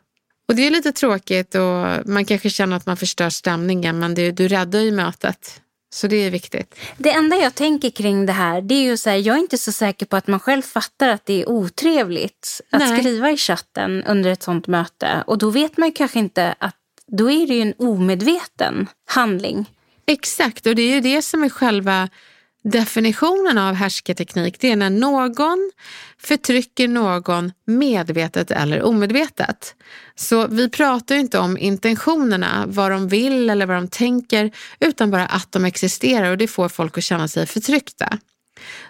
Och 0.48 0.56
det 0.56 0.68
är 0.68 0.72
lite 0.72 0.92
tråkigt 0.92 1.56
och 1.56 2.08
man 2.08 2.26
kanske 2.26 2.50
känner 2.50 2.78
att 2.78 2.86
man 2.86 2.98
förstör 2.98 3.30
stämningen 3.30 4.00
men 4.00 4.16
det, 4.16 4.32
du 4.32 4.48
räddar 4.48 4.80
ju 4.80 4.92
mötet. 4.92 5.62
Så 5.94 6.08
det 6.08 6.16
är 6.16 6.32
viktigt. 6.32 6.76
Det 6.98 7.12
enda 7.12 7.36
jag 7.36 7.56
tänker 7.56 7.90
kring 7.90 8.26
det 8.26 8.34
här, 8.34 8.62
det 8.62 8.76
är 8.76 8.84
ju 8.84 8.98
så 8.98 9.10
här, 9.10 9.18
jag 9.18 9.36
är 9.36 9.40
inte 9.40 9.58
så 9.58 9.72
säker 9.72 10.06
på 10.06 10.16
att 10.16 10.28
man 10.28 10.40
själv 10.40 10.62
fattar 10.62 11.10
att 11.10 11.26
det 11.26 11.42
är 11.42 11.50
otrevligt 11.50 12.62
att 12.72 12.80
Nej. 12.80 13.00
skriva 13.00 13.32
i 13.32 13.38
chatten 13.38 14.04
under 14.04 14.30
ett 14.30 14.44
sånt 14.44 14.68
möte. 14.68 15.24
Och 15.28 15.38
då 15.38 15.50
vet 15.50 15.78
man 15.78 15.92
kanske 15.92 16.20
inte 16.20 16.56
att 16.60 16.76
då 17.08 17.32
är 17.32 17.48
det 17.48 17.54
ju 17.54 17.62
en 17.62 17.74
omedveten 17.78 18.88
handling. 19.06 19.66
Exakt, 20.08 20.66
och 20.66 20.76
det 20.76 20.82
är 20.82 20.94
ju 20.96 21.02
det 21.02 21.22
som 21.22 21.44
är 21.44 21.50
själva 21.50 22.10
Definitionen 22.68 23.58
av 23.58 23.74
härsketeknik 23.74 24.60
det 24.60 24.72
är 24.72 24.76
när 24.76 24.90
någon 24.90 25.72
förtrycker 26.22 26.88
någon 26.88 27.52
medvetet 27.66 28.52
eller 28.52 28.82
omedvetet. 28.82 29.76
Så 30.16 30.48
vi 30.48 30.70
pratar 30.70 31.16
inte 31.16 31.40
om 31.40 31.58
intentionerna, 31.58 32.66
vad 32.68 32.92
de 32.92 33.08
vill 33.08 33.50
eller 33.50 33.66
vad 33.66 33.78
de 33.78 33.88
tänker, 33.88 34.52
utan 34.80 35.12
bara 35.12 35.26
att 35.26 35.52
de 35.52 35.66
existerar 35.66 36.32
och 36.32 36.38
det 36.38 36.48
får 36.48 36.70
folk 36.70 36.98
att 36.98 37.04
känna 37.04 37.28
sig 37.28 37.46
förtryckta. 37.46 38.18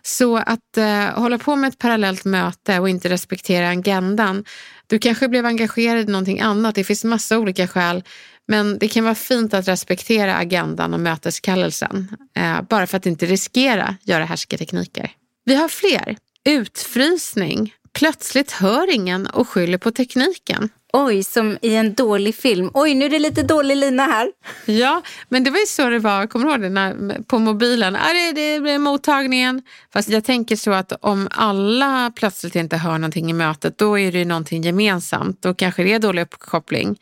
Så 0.02 0.38
att 0.38 0.78
eh, 0.78 1.06
hålla 1.06 1.38
på 1.38 1.56
med 1.56 1.68
ett 1.68 1.78
parallellt 1.78 2.26
möte 2.26 2.80
och 2.80 2.90
inte 2.90 3.10
respektera 3.10 3.70
agendan. 3.70 4.46
Du 4.88 5.00
kanske 5.00 5.28
blev 5.28 5.46
engagerad 5.46 6.10
i 6.10 6.12
någonting 6.12 6.42
annat. 6.42 6.76
Det 6.76 6.84
finns 6.84 7.04
massa 7.04 7.40
olika 7.40 7.68
skäl 7.68 8.04
men 8.48 8.78
det 8.80 8.88
kan 8.88 9.04
vara 9.04 9.16
fint 9.16 9.54
att 9.54 9.68
respektera 9.68 10.36
agendan 10.36 10.94
och 10.94 11.00
möteskallelsen, 11.00 12.18
eh, 12.36 12.62
bara 12.62 12.88
för 12.88 12.98
att 12.98 13.06
inte 13.06 13.26
riskera 13.26 13.96
göra 14.04 14.26
härskartekniker. 14.26 15.12
Vi 15.46 15.56
har 15.56 15.70
fler. 15.70 16.18
Utfrysning. 16.46 17.74
Plötsligt 17.94 18.52
hör 18.52 18.94
ingen 18.94 19.28
och 19.28 19.50
skyller 19.50 19.78
på 19.78 19.92
tekniken. 19.92 20.70
Oj, 20.94 21.24
som 21.24 21.58
i 21.62 21.76
en 21.76 21.94
dålig 21.94 22.36
film. 22.36 22.72
Oj, 22.74 22.94
nu 22.94 23.06
är 23.06 23.10
det 23.10 23.20
lite 23.20 23.44
dålig 23.44 23.78
lina 23.78 24.04
här. 24.04 24.32
Ja, 24.66 25.02
men 25.30 25.44
det 25.44 25.52
var 25.52 25.60
ju 25.60 25.66
så 25.66 25.90
det 25.90 26.00
var, 26.00 26.28
kommer 26.28 26.46
du 26.46 26.52
ihåg 26.52 26.62
det, 26.62 26.70
när, 26.70 27.22
på 27.24 27.40
mobilen? 27.40 27.96
Ah, 27.96 28.14
det, 28.14 28.32
det 28.32 28.60
blir 28.60 28.78
mottagningen. 28.78 29.62
Fast 29.94 30.10
jag 30.10 30.24
tänker 30.24 30.56
så 30.56 30.72
att 30.72 30.92
om 31.02 31.28
alla 31.32 32.12
plötsligt 32.16 32.56
inte 32.56 32.78
hör 32.78 32.98
någonting 32.98 33.30
i 33.30 33.34
mötet, 33.34 33.78
då 33.78 34.00
är 34.00 34.12
det 34.12 34.18
ju 34.18 34.26
någonting 34.26 34.64
gemensamt. 34.64 35.42
Då 35.42 35.54
kanske 35.54 35.84
det 35.84 35.94
är 35.94 36.00
dålig 36.00 36.22
uppkoppling. 36.22 36.98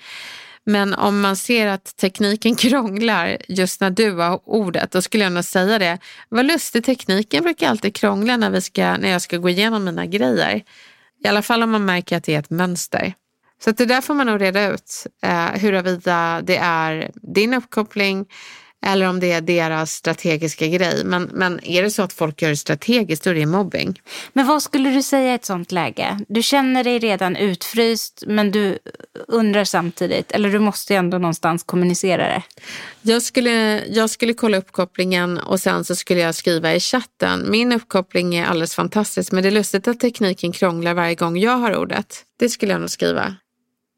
Men 0.65 0.93
om 0.93 1.21
man 1.21 1.35
ser 1.35 1.67
att 1.67 1.95
tekniken 1.97 2.55
krånglar 2.55 3.37
just 3.47 3.81
när 3.81 3.89
du 3.89 4.11
har 4.11 4.39
ordet, 4.43 4.91
då 4.91 5.01
skulle 5.01 5.23
jag 5.23 5.33
nog 5.33 5.43
säga 5.43 5.79
det. 5.79 5.97
Vad 6.29 6.45
lustigt, 6.45 6.85
tekniken 6.85 7.43
brukar 7.43 7.69
alltid 7.69 7.95
krångla 7.95 8.37
när, 8.37 8.49
vi 8.49 8.61
ska, 8.61 8.97
när 8.97 9.09
jag 9.09 9.21
ska 9.21 9.37
gå 9.37 9.49
igenom 9.49 9.83
mina 9.83 10.05
grejer. 10.05 10.63
I 11.23 11.27
alla 11.27 11.41
fall 11.41 11.63
om 11.63 11.71
man 11.71 11.85
märker 11.85 12.17
att 12.17 12.23
det 12.23 12.35
är 12.35 12.39
ett 12.39 12.49
mönster. 12.49 13.13
Så 13.63 13.71
det 13.71 13.85
där 13.85 14.01
får 14.01 14.13
man 14.13 14.27
nog 14.27 14.41
reda 14.41 14.67
ut, 14.67 15.07
eh, 15.23 15.45
huruvida 15.45 16.41
det 16.43 16.57
är 16.57 17.11
din 17.13 17.53
uppkoppling 17.53 18.25
eller 18.83 19.09
om 19.09 19.19
det 19.19 19.31
är 19.31 19.41
deras 19.41 19.91
strategiska 19.91 20.67
grej. 20.67 21.03
Men, 21.05 21.23
men 21.23 21.65
är 21.65 21.83
det 21.83 21.91
så 21.91 22.01
att 22.01 22.13
folk 22.13 22.41
gör 22.41 22.49
det 22.49 22.57
strategiskt, 22.57 23.23
då 23.23 23.29
är 23.29 23.33
det 23.35 23.45
mobbing. 23.45 24.01
Men 24.33 24.47
vad 24.47 24.63
skulle 24.63 24.89
du 24.89 25.03
säga 25.03 25.31
i 25.31 25.35
ett 25.35 25.45
sånt 25.45 25.71
läge? 25.71 26.19
Du 26.27 26.43
känner 26.43 26.83
dig 26.83 26.99
redan 26.99 27.35
utfryst, 27.35 28.23
men 28.27 28.51
du 28.51 28.77
undrar 29.27 29.63
samtidigt, 29.63 30.31
eller 30.31 30.49
du 30.49 30.59
måste 30.59 30.93
ju 30.93 30.97
ändå 30.97 31.17
någonstans 31.17 31.63
kommunicera 31.63 32.27
det. 32.27 32.43
Jag 33.01 33.21
skulle, 33.21 33.85
jag 33.85 34.09
skulle 34.09 34.33
kolla 34.33 34.57
uppkopplingen 34.57 35.37
och 35.37 35.59
sen 35.59 35.85
så 35.85 35.95
skulle 35.95 36.19
jag 36.19 36.35
skriva 36.35 36.73
i 36.73 36.79
chatten. 36.79 37.51
Min 37.51 37.71
uppkoppling 37.71 38.35
är 38.35 38.45
alldeles 38.45 38.75
fantastisk, 38.75 39.31
men 39.31 39.43
det 39.43 39.49
är 39.49 39.51
lustigt 39.51 39.87
att 39.87 39.99
tekniken 39.99 40.51
krånglar 40.51 40.93
varje 40.93 41.15
gång 41.15 41.37
jag 41.37 41.57
har 41.57 41.77
ordet. 41.77 42.23
Det 42.39 42.49
skulle 42.49 42.71
jag 42.71 42.81
nog 42.81 42.89
skriva 42.89 43.35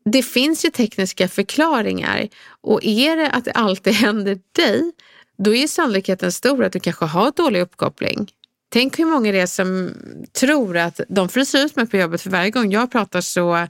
det 0.09 0.23
finns 0.23 0.65
ju 0.65 0.69
tekniska 0.69 1.27
förklaringar 1.27 2.27
och 2.61 2.79
är 2.83 3.15
det 3.15 3.29
att 3.29 3.45
det 3.45 3.51
alltid 3.51 3.93
händer 3.93 4.39
dig, 4.51 4.91
då 5.37 5.55
är 5.55 5.67
sannolikheten 5.67 6.31
stor 6.31 6.63
att 6.63 6.73
du 6.73 6.79
kanske 6.79 7.05
har 7.05 7.31
dålig 7.35 7.61
uppkoppling. 7.61 8.31
Tänk 8.69 8.99
hur 8.99 9.05
många 9.05 9.31
det 9.31 9.39
är 9.39 9.47
som 9.47 9.93
tror 10.39 10.77
att 10.77 10.99
de 11.09 11.29
fryser 11.29 11.65
ut 11.65 11.75
mig 11.75 11.87
på 11.87 11.97
jobbet 11.97 12.21
för 12.21 12.29
varje 12.29 12.49
gång 12.49 12.71
jag 12.71 12.91
pratar 12.91 13.21
så, 13.21 13.67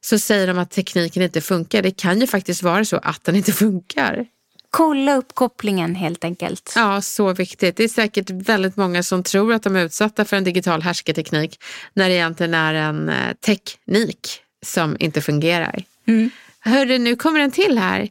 så 0.00 0.18
säger 0.18 0.46
de 0.46 0.58
att 0.58 0.70
tekniken 0.70 1.22
inte 1.22 1.40
funkar. 1.40 1.82
Det 1.82 1.90
kan 1.90 2.20
ju 2.20 2.26
faktiskt 2.26 2.62
vara 2.62 2.84
så 2.84 2.96
att 2.96 3.24
den 3.24 3.36
inte 3.36 3.52
funkar. 3.62 4.26
Kolla 4.70 5.16
uppkopplingen 5.16 5.94
helt 5.94 6.24
enkelt. 6.24 6.72
Ja, 6.76 7.00
så 7.00 7.32
viktigt. 7.32 7.76
Det 7.76 7.84
är 7.84 7.88
säkert 7.88 8.30
väldigt 8.30 8.76
många 8.76 9.02
som 9.02 9.22
tror 9.22 9.52
att 9.52 9.62
de 9.62 9.76
är 9.76 9.84
utsatta 9.84 10.24
för 10.24 10.36
en 10.36 10.44
digital 10.44 10.82
härsketeknik 10.82 11.62
när 11.92 12.08
det 12.08 12.14
egentligen 12.14 12.54
är 12.54 12.74
en 12.74 13.08
eh, 13.08 13.32
teknik 13.46 14.42
som 14.62 14.96
inte 14.98 15.20
fungerar. 15.20 15.84
Mm. 16.06 16.30
Hörru, 16.60 16.98
nu 16.98 17.16
kommer 17.16 17.40
en 17.40 17.50
till 17.50 17.78
här. 17.78 18.08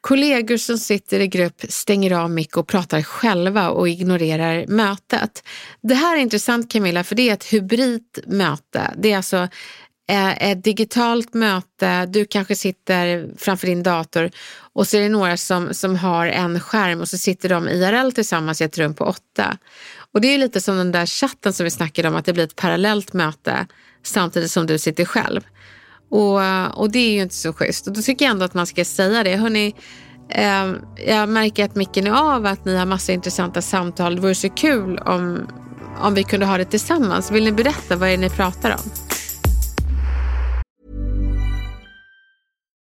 Kollegor 0.00 0.56
som 0.56 0.78
sitter 0.78 1.20
i 1.20 1.26
grupp 1.26 1.64
stänger 1.68 2.12
av 2.12 2.30
mick 2.30 2.56
och 2.56 2.66
pratar 2.66 3.02
själva 3.02 3.70
och 3.70 3.88
ignorerar 3.88 4.66
mötet. 4.66 5.42
Det 5.80 5.94
här 5.94 6.16
är 6.16 6.20
intressant 6.20 6.72
Camilla, 6.72 7.04
för 7.04 7.14
det 7.14 7.28
är 7.28 7.32
ett 7.32 7.44
hybridmöte. 7.44 8.94
Det 8.96 9.12
är 9.12 9.16
alltså 9.16 9.48
eh, 10.08 10.50
ett 10.50 10.64
digitalt 10.64 11.34
möte, 11.34 12.06
du 12.06 12.24
kanske 12.24 12.56
sitter 12.56 13.28
framför 13.36 13.66
din 13.66 13.82
dator 13.82 14.30
och 14.72 14.88
så 14.88 14.96
är 14.96 15.00
det 15.00 15.08
några 15.08 15.36
som, 15.36 15.74
som 15.74 15.96
har 15.96 16.26
en 16.26 16.60
skärm 16.60 17.00
och 17.00 17.08
så 17.08 17.18
sitter 17.18 17.48
de 17.48 17.68
IRL 17.68 18.12
tillsammans 18.12 18.60
i 18.60 18.64
ett 18.64 18.78
rum 18.78 18.94
på 18.94 19.04
åtta. 19.04 19.58
Och 20.12 20.20
det 20.20 20.34
är 20.34 20.38
lite 20.38 20.60
som 20.60 20.76
den 20.76 20.92
där 20.92 21.06
chatten 21.06 21.52
som 21.52 21.64
vi 21.64 21.70
snackade 21.70 22.08
om, 22.08 22.16
att 22.16 22.24
det 22.24 22.32
blir 22.32 22.44
ett 22.44 22.56
parallellt 22.56 23.12
möte 23.12 23.66
samtidigt 24.02 24.50
som 24.50 24.66
du 24.66 24.78
sitter 24.78 25.04
själv. 25.04 25.40
Och, 26.10 26.42
eh, 26.42 26.66
och 26.66 26.90
det 26.90 26.98
är 26.98 27.12
ju 27.12 27.22
inte 27.22 27.34
så 27.34 27.52
schysst. 27.52 27.86
Och 27.86 27.92
då 27.92 28.02
tycker 28.02 28.24
jag 28.24 28.32
ändå 28.32 28.44
att 28.44 28.54
man 28.54 28.66
ska 28.66 28.84
säga 28.84 29.22
det. 29.24 29.36
Hörrni, 29.36 29.74
eh, 30.28 30.72
jag 31.06 31.28
märker 31.28 31.64
att 31.64 31.74
micken 31.74 32.06
är 32.06 32.34
av, 32.34 32.46
att 32.46 32.64
ni 32.64 32.76
har 32.76 32.86
massa 32.86 33.12
intressanta 33.12 33.62
samtal. 33.62 34.16
Det 34.16 34.22
vore 34.22 34.34
så 34.34 34.48
kul 34.48 34.98
om, 34.98 35.48
om 36.02 36.14
vi 36.14 36.22
kunde 36.22 36.46
ha 36.46 36.58
det 36.58 36.64
tillsammans. 36.64 37.30
Vill 37.30 37.44
ni 37.44 37.52
berätta 37.52 37.96
vad 37.96 38.08
är 38.08 38.12
det 38.12 38.18
ni 38.18 38.30
pratar 38.30 38.70
om? 38.70 39.05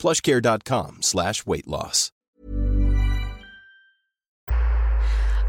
plushcare.com 0.00 0.98
slash 1.00 1.34
weight 1.46 1.66
loss. 1.66 2.12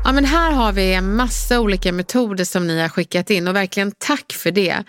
Ja, 0.03 0.12
men 0.12 0.25
här 0.25 0.51
har 0.51 0.72
vi 0.72 0.93
en 0.93 1.15
massa 1.15 1.60
olika 1.60 1.91
metoder 1.91 2.43
som 2.43 2.67
ni 2.67 2.81
har 2.81 2.89
skickat 2.89 3.29
in 3.29 3.48
och 3.48 3.55
verkligen 3.55 3.91
tack 3.91 4.34
för 4.34 4.51
det. 4.51 4.84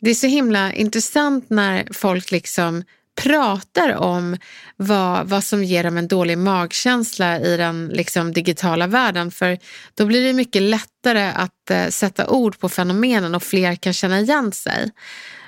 Det 0.00 0.10
är 0.10 0.14
så 0.14 0.26
himla 0.26 0.72
intressant 0.72 1.50
när 1.50 1.88
folk 1.92 2.30
liksom 2.30 2.84
pratar 3.20 3.94
om 3.94 4.36
vad, 4.76 5.28
vad 5.28 5.44
som 5.44 5.64
ger 5.64 5.84
dem 5.84 5.96
en 5.96 6.08
dålig 6.08 6.38
magkänsla 6.38 7.40
i 7.40 7.56
den 7.56 7.88
liksom, 7.88 8.32
digitala 8.32 8.86
världen. 8.86 9.30
För 9.30 9.58
då 9.94 10.06
blir 10.06 10.24
det 10.24 10.32
mycket 10.32 10.62
lättare 10.62 11.32
att 11.34 11.70
eh, 11.70 11.88
sätta 11.88 12.28
ord 12.28 12.58
på 12.58 12.68
fenomenen 12.68 13.34
och 13.34 13.42
fler 13.42 13.74
kan 13.74 13.92
känna 13.92 14.20
igen 14.20 14.52
sig. 14.52 14.90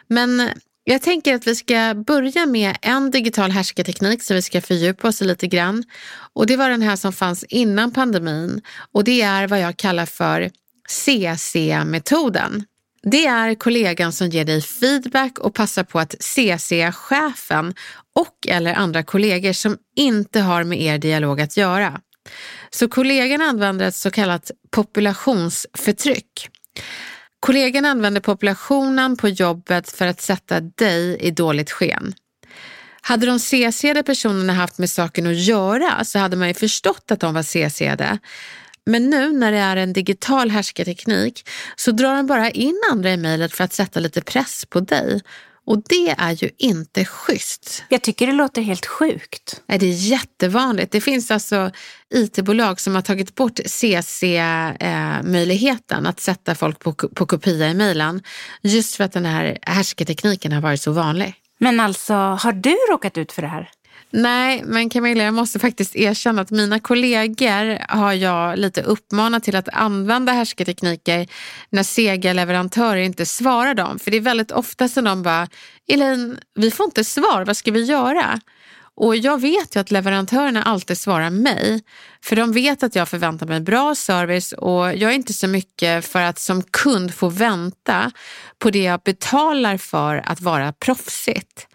Men 0.07 0.51
jag 0.93 1.03
tänker 1.03 1.35
att 1.35 1.47
vi 1.47 1.55
ska 1.55 1.95
börja 2.07 2.47
med 2.47 2.77
en 2.83 3.11
digital 3.11 3.51
härskarteknik 3.51 4.23
som 4.23 4.37
vi 4.37 4.43
ska 4.43 4.61
fördjupa 4.61 5.09
oss 5.09 5.23
i 5.23 5.25
lite 5.25 5.47
grann. 5.47 5.85
Och 6.33 6.47
det 6.47 6.57
var 6.57 6.71
den 6.71 6.83
här 6.83 6.97
som 6.97 7.13
fanns 7.13 7.45
innan 7.45 7.93
pandemin 7.93 8.63
och 8.93 9.05
det 9.05 9.23
är 9.23 9.49
vad 9.49 9.61
jag 9.61 9.77
kallar 9.77 10.07
för 10.07 10.51
CC-metoden. 10.89 12.65
Det 13.03 13.27
är 13.27 13.55
kollegan 13.55 14.13
som 14.13 14.29
ger 14.29 14.45
dig 14.45 14.63
feedback 14.63 15.39
och 15.39 15.55
passar 15.55 15.85
på 15.85 15.99
att 15.99 16.15
CC 16.21 16.93
chefen 16.93 17.75
och 18.15 18.47
eller 18.49 18.75
andra 18.75 19.03
kollegor 19.03 19.53
som 19.53 19.77
inte 19.97 20.41
har 20.41 20.65
med 20.65 20.83
er 20.83 20.99
dialog 20.99 21.41
att 21.41 21.57
göra. 21.57 22.01
Så 22.71 22.89
kollegan 22.89 23.41
använder 23.41 23.89
ett 23.89 23.95
så 23.95 24.11
kallat 24.11 24.51
populationsförtryck. 24.71 26.49
Kollegan 27.41 27.85
använder 27.85 28.21
populationen 28.21 29.17
på 29.17 29.29
jobbet 29.29 29.91
för 29.91 30.07
att 30.07 30.21
sätta 30.21 30.61
dig 30.61 31.17
i 31.21 31.31
dåligt 31.31 31.71
sken. 31.71 32.15
Hade 33.01 33.27
de 33.27 33.39
CC'ade 33.39 34.03
personerna 34.03 34.53
haft 34.53 34.79
med 34.79 34.91
saken 34.91 35.27
att 35.27 35.39
göra 35.39 36.05
så 36.05 36.19
hade 36.19 36.37
man 36.37 36.49
ju 36.49 36.55
förstått 36.55 37.11
att 37.11 37.21
de 37.21 37.35
var 37.35 37.43
CC'ade. 37.43 38.19
Men 38.87 39.11
nu 39.11 39.33
när 39.33 39.53
det 39.53 39.59
är 39.59 39.77
en 39.77 39.93
digital 39.93 40.51
härskarteknik 40.51 41.49
så 41.77 41.91
drar 41.91 42.17
de 42.17 42.27
bara 42.27 42.51
in 42.51 42.81
andra 42.93 43.11
i 43.11 43.17
mejlet 43.17 43.53
för 43.53 43.65
att 43.65 43.73
sätta 43.73 44.01
lite 44.01 44.21
press 44.21 44.65
på 44.69 44.81
dig. 44.81 45.21
Och 45.69 45.83
det 45.89 46.15
är 46.19 46.33
ju 46.33 46.51
inte 46.59 47.05
schysst. 47.05 47.85
Jag 47.89 48.03
tycker 48.03 48.27
det 48.27 48.33
låter 48.33 48.63
helt 48.63 48.87
sjukt. 48.87 49.63
Nej, 49.67 49.79
det 49.79 49.87
är 49.87 49.93
jättevanligt. 49.93 50.93
Det 50.93 51.01
finns 51.01 51.31
alltså 51.31 51.71
IT-bolag 52.15 52.81
som 52.81 52.95
har 52.95 53.03
tagit 53.03 53.35
bort 53.35 53.61
CC-möjligheten 53.67 56.07
att 56.07 56.21
sätta 56.21 56.55
folk 56.55 56.79
på, 56.79 56.93
på 56.93 57.27
kopia 57.27 57.71
i 57.71 57.75
mejlen 57.75 58.23
just 58.63 58.97
för 58.97 59.05
att 59.05 59.13
den 59.13 59.25
här 59.25 59.59
härskartekniken 59.63 60.53
har 60.53 60.61
varit 60.61 60.83
så 60.83 60.93
vanlig. 60.93 61.35
Men 61.59 61.81
alltså, 61.81 62.15
har 62.15 62.53
du 62.53 62.77
råkat 62.91 63.19
ut 63.19 63.33
för 63.33 63.43
det 63.43 63.49
här? 63.49 63.71
Nej, 64.11 64.63
men 64.67 64.91
Camilla, 64.91 65.25
jag 65.25 65.35
måste 65.35 65.59
faktiskt 65.59 65.97
erkänna 65.97 66.43
att 66.43 66.51
mina 66.51 66.81
kollegor 66.81 67.93
har 67.97 68.13
jag 68.13 68.59
lite 68.59 68.83
uppmanat 68.83 69.45
till 69.45 69.57
att 69.57 69.69
använda 69.69 70.33
härskartekniker 70.33 71.27
när 71.71 71.83
sega 71.83 72.33
leverantörer 72.33 73.01
inte 73.01 73.27
svarar 73.27 73.75
dem. 73.75 73.99
För 73.99 74.11
det 74.11 74.17
är 74.17 74.21
väldigt 74.21 74.51
ofta 74.51 74.89
som 74.89 75.05
de 75.05 75.23
bara, 75.23 75.49
Elaine, 75.89 76.39
vi 76.55 76.71
får 76.71 76.85
inte 76.85 77.05
svar, 77.05 77.45
vad 77.45 77.57
ska 77.57 77.71
vi 77.71 77.85
göra? 77.85 78.41
Och 79.01 79.17
jag 79.17 79.41
vet 79.41 79.77
ju 79.77 79.81
att 79.81 79.91
leverantörerna 79.91 80.63
alltid 80.63 80.99
svarar 80.99 81.31
mig. 81.31 81.83
För 82.25 82.37
de 82.37 82.53
vet 82.53 82.83
att 82.83 82.95
jag 82.95 83.09
förväntar 83.09 83.47
mig 83.47 83.61
bra 83.61 83.95
service 83.95 84.53
och 84.53 84.97
jag 84.97 85.03
är 85.03 85.15
inte 85.15 85.33
så 85.33 85.49
mycket 85.49 86.05
för 86.05 86.23
att 86.23 86.39
som 86.39 86.63
kund 86.63 87.15
få 87.15 87.29
vänta 87.29 88.11
på 88.59 88.71
det 88.71 88.83
jag 88.83 89.01
betalar 89.01 89.77
för 89.77 90.23
att 90.25 90.41
vara 90.41 90.73
proffsigt. 90.73 91.67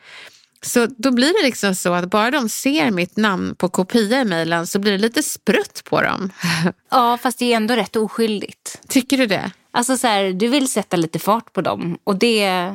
Så 0.66 0.88
då 0.98 1.12
blir 1.12 1.42
det 1.42 1.46
liksom 1.46 1.76
så 1.76 1.94
att 1.94 2.10
bara 2.10 2.32
de 2.32 2.50
ser 2.50 2.92
mitt 2.92 3.18
namn 3.18 3.56
på 3.56 3.70
kopia 3.70 4.22
i 4.22 4.26
mejlen 4.26 4.68
så 4.68 4.80
blir 4.80 4.92
det 4.92 4.98
lite 4.98 5.24
sprutt 5.24 5.84
på 5.84 6.02
dem. 6.02 6.32
Ja, 6.92 7.18
fast 7.18 7.40
det 7.40 7.54
är 7.54 7.56
ändå 7.56 7.76
rätt 7.76 7.96
oskyldigt. 7.96 8.82
Tycker 8.88 9.18
du 9.18 9.26
det? 9.26 9.52
Alltså 9.72 9.98
så 9.98 10.08
här, 10.08 10.34
du 10.34 10.48
vill 10.48 10.68
sätta 10.68 10.98
lite 10.98 11.20
fart 11.20 11.54
på 11.54 11.62
dem 11.62 11.98
och 12.04 12.16
det, 12.16 12.74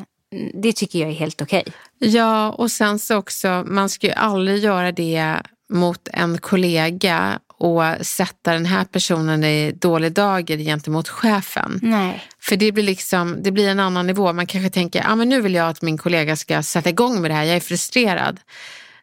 det 0.63 0.73
tycker 0.73 0.99
jag 0.99 1.09
är 1.09 1.15
helt 1.15 1.43
okej. 1.43 1.65
Okay. 1.67 2.11
Ja, 2.11 2.51
och 2.51 2.71
sen 2.71 2.99
så 2.99 3.17
också, 3.17 3.65
man 3.67 3.89
ska 3.89 4.07
ju 4.07 4.13
aldrig 4.13 4.59
göra 4.59 4.93
det 4.93 5.37
mot 5.73 6.09
en 6.13 6.39
kollega 6.39 7.39
och 7.59 8.07
sätta 8.07 8.53
den 8.53 8.67
här 8.67 8.85
personen 8.85 9.45
i 9.45 9.73
dålig 9.73 10.13
dager 10.13 10.57
gentemot 10.57 11.09
chefen. 11.09 11.81
Nej. 11.83 12.25
För 12.41 12.57
det 12.57 12.73
blir, 12.73 12.85
liksom, 12.85 13.43
det 13.43 13.53
blir 13.53 13.69
en 13.69 13.81
annan 13.81 14.07
nivå. 14.07 14.33
Man 14.33 14.47
kanske 14.47 14.71
tänker, 14.71 15.05
ah, 15.09 15.17
men 15.17 15.29
nu 15.29 15.41
vill 15.41 15.55
jag 15.55 15.69
att 15.69 15.83
min 15.83 15.99
kollega 15.99 16.37
ska 16.37 16.63
sätta 16.63 16.89
igång 16.89 17.21
med 17.21 17.31
det 17.31 17.35
här, 17.35 17.45
jag 17.45 17.57
är 17.57 17.61
frustrerad. 17.61 18.41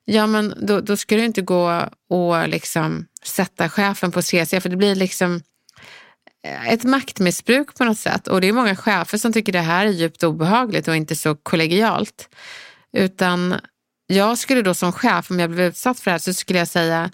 Ja, 0.06 0.28
men 0.28 0.54
då, 0.62 0.82
då 0.82 0.98
ska 0.98 1.16
du 1.16 1.26
inte 1.26 1.42
gå 1.42 1.90
och 2.10 2.50
liksom 2.50 3.08
sätta 3.24 3.70
chefen 3.70 4.12
på 4.12 4.22
CC, 4.22 4.62
för 4.62 4.70
det 4.70 4.78
blir 4.78 4.96
liksom 4.96 5.42
ett 6.68 6.84
maktmissbruk 6.84 7.76
på 7.76 7.84
något 7.84 8.00
sätt. 8.00 8.28
Och 8.28 8.42
det 8.42 8.48
är 8.48 8.54
många 8.54 8.76
chefer 8.76 9.18
som 9.18 9.34
tycker 9.34 9.52
det 9.52 9.60
här 9.60 9.86
är 9.86 9.90
djupt 9.90 10.24
obehagligt 10.24 10.88
och 10.88 10.96
inte 10.96 11.16
så 11.16 11.36
kollegialt. 11.36 12.30
Utan 12.94 13.56
jag 14.08 14.38
skulle 14.38 14.62
då 14.62 14.74
som 14.74 14.92
chef, 14.92 15.32
om 15.32 15.40
jag 15.40 15.50
blev 15.50 15.68
utsatt 15.68 16.00
för 16.00 16.06
det 16.06 16.14
här, 16.14 16.20
så 16.20 16.34
skulle 16.34 16.60
jag 16.60 16.68
säga 16.68 17.12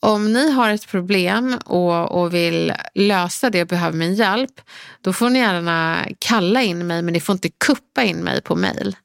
om 0.00 0.32
ni 0.32 0.50
har 0.50 0.70
ett 0.70 0.88
problem 0.88 1.58
och, 1.64 2.20
och 2.22 2.34
vill 2.34 2.72
lösa 2.94 3.50
det 3.50 3.62
och 3.62 3.68
behöver 3.68 3.98
min 3.98 4.14
hjälp, 4.14 4.60
då 5.00 5.12
får 5.12 5.30
ni 5.30 5.38
gärna 5.38 6.06
kalla 6.18 6.62
in 6.62 6.86
mig 6.86 7.02
men 7.02 7.12
ni 7.12 7.20
får 7.20 7.32
inte 7.32 7.48
kuppa 7.48 8.02
in 8.02 8.16
mig 8.16 8.42
på 8.42 8.56
mail. 8.56 8.96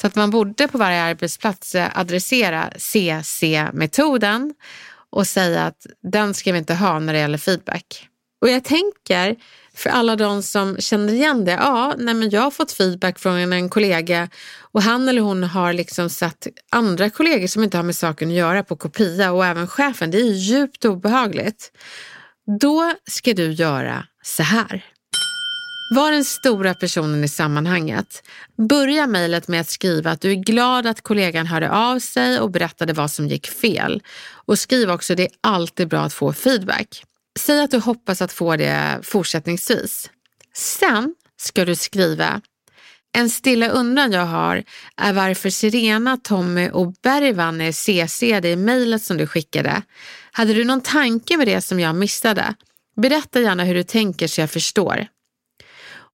Så 0.00 0.06
att 0.06 0.14
man 0.14 0.30
borde 0.30 0.68
på 0.68 0.78
varje 0.78 1.02
arbetsplats 1.02 1.74
eh, 1.74 1.98
adressera 1.98 2.70
CC-metoden 2.78 4.54
och 5.10 5.26
säga 5.26 5.64
att 5.64 5.86
den 6.02 6.34
ska 6.34 6.52
vi 6.52 6.58
inte 6.58 6.74
ha 6.74 6.98
när 6.98 7.12
det 7.12 7.18
gäller 7.18 7.38
feedback. 7.38 8.08
Och 8.42 8.50
jag 8.50 8.64
tänker 8.64 9.36
för 9.74 9.90
alla 9.90 10.16
de 10.16 10.42
som 10.42 10.76
känner 10.78 11.12
igen 11.12 11.44
det. 11.44 11.52
Ja, 11.52 11.94
nej 11.98 12.14
men 12.14 12.30
jag 12.30 12.40
har 12.40 12.50
fått 12.50 12.72
feedback 12.72 13.18
från 13.18 13.52
en 13.52 13.68
kollega 13.68 14.28
och 14.72 14.82
han 14.82 15.08
eller 15.08 15.20
hon 15.20 15.42
har 15.44 15.72
liksom 15.72 16.10
satt 16.10 16.46
andra 16.70 17.10
kollegor 17.10 17.46
som 17.46 17.64
inte 17.64 17.76
har 17.76 17.84
med 17.84 17.96
saken 17.96 18.28
att 18.28 18.34
göra 18.34 18.62
på 18.62 18.76
kopia 18.76 19.32
och 19.32 19.46
även 19.46 19.66
chefen. 19.66 20.10
Det 20.10 20.18
är 20.18 20.32
djupt 20.32 20.84
obehagligt. 20.84 21.72
Då 22.60 22.92
ska 23.10 23.32
du 23.32 23.52
göra 23.52 24.06
så 24.22 24.42
här. 24.42 24.84
Var 25.94 26.12
den 26.12 26.24
stora 26.24 26.74
personen 26.74 27.24
i 27.24 27.28
sammanhanget. 27.28 28.22
Börja 28.68 29.06
mejlet 29.06 29.48
med 29.48 29.60
att 29.60 29.68
skriva 29.68 30.10
att 30.10 30.20
du 30.20 30.30
är 30.30 30.34
glad 30.34 30.86
att 30.86 31.02
kollegan 31.02 31.46
hörde 31.46 31.70
av 31.70 31.98
sig 31.98 32.40
och 32.40 32.50
berättade 32.50 32.92
vad 32.92 33.10
som 33.10 33.28
gick 33.28 33.46
fel. 33.48 34.02
Och 34.46 34.58
skriv 34.58 34.90
också 34.90 35.14
det 35.14 35.22
är 35.22 35.30
alltid 35.40 35.88
bra 35.88 36.00
att 36.00 36.14
få 36.14 36.32
feedback. 36.32 37.04
Säg 37.38 37.60
att 37.60 37.70
du 37.70 37.78
hoppas 37.78 38.22
att 38.22 38.32
få 38.32 38.56
det 38.56 39.00
fortsättningsvis. 39.02 40.10
Sen 40.54 41.14
ska 41.36 41.64
du 41.64 41.76
skriva 41.76 42.40
en 43.14 43.30
stilla 43.30 43.68
undran 43.68 44.12
jag 44.12 44.26
har 44.26 44.64
är 44.96 45.12
varför 45.12 45.50
Sirena, 45.50 46.16
Tommy 46.16 46.70
och 46.70 46.92
Bergvan 47.02 47.60
är 47.60 47.72
CC'ade 47.72 48.46
i 48.46 48.56
mejlet 48.56 49.02
som 49.02 49.16
du 49.16 49.26
skickade. 49.26 49.82
Hade 50.32 50.54
du 50.54 50.64
någon 50.64 50.80
tanke 50.80 51.36
med 51.36 51.48
det 51.48 51.60
som 51.60 51.80
jag 51.80 51.94
missade? 51.94 52.54
Berätta 52.96 53.40
gärna 53.40 53.64
hur 53.64 53.74
du 53.74 53.82
tänker 53.82 54.26
så 54.26 54.40
jag 54.40 54.50
förstår. 54.50 55.06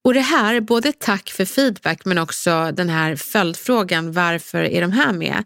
Och 0.04 0.14
det 0.14 0.20
här, 0.20 0.60
både 0.60 0.92
tack 0.92 1.30
för 1.30 1.44
feedback 1.44 2.04
men 2.04 2.18
också 2.18 2.70
den 2.72 2.88
här 2.88 3.16
följdfrågan 3.16 4.12
varför 4.12 4.58
är 4.58 4.80
de 4.80 4.92
här 4.92 5.12
med? 5.12 5.44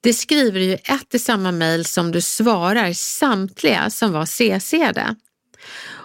Det 0.00 0.12
skriver 0.12 0.60
du 0.60 0.64
ju 0.64 0.74
ett 0.74 1.14
i 1.14 1.18
samma 1.18 1.52
mejl 1.52 1.84
som 1.84 2.12
du 2.12 2.20
svarar 2.20 2.92
samtliga 2.92 3.90
som 3.90 4.12
var 4.12 4.24
CC'ade. 4.24 5.16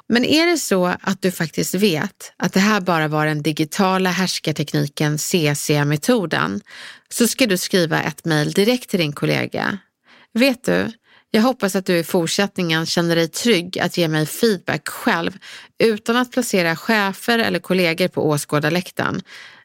Men 0.07 0.25
är 0.25 0.45
det 0.45 0.57
så 0.57 0.85
att 0.85 1.21
du 1.21 1.31
faktiskt 1.31 1.73
vet 1.75 2.33
att 2.37 2.53
det 2.53 2.59
här 2.59 2.81
bara 2.81 3.07
var 3.07 3.25
den 3.25 3.41
digitala 3.41 4.09
härskartekniken 4.09 5.17
CC-metoden 5.17 6.61
så 7.09 7.27
ska 7.27 7.47
du 7.47 7.57
skriva 7.57 8.03
ett 8.03 8.25
mejl 8.25 8.51
direkt 8.51 8.89
till 8.89 8.99
din 8.99 9.13
kollega. 9.13 9.77
Vet 10.33 10.63
du, 10.63 10.91
jag 11.31 11.41
hoppas 11.41 11.75
att 11.75 11.85
du 11.85 11.97
i 11.97 12.03
fortsättningen 12.03 12.85
känner 12.85 13.15
dig 13.15 13.27
trygg 13.27 13.79
att 13.79 13.97
ge 13.97 14.07
mig 14.07 14.25
feedback 14.25 14.87
själv 14.87 15.37
utan 15.77 16.15
att 16.15 16.31
placera 16.31 16.75
chefer 16.75 17.39
eller 17.39 17.59
kollegor 17.59 18.07
på 18.07 18.29
åskådarläktaren. 18.29 19.21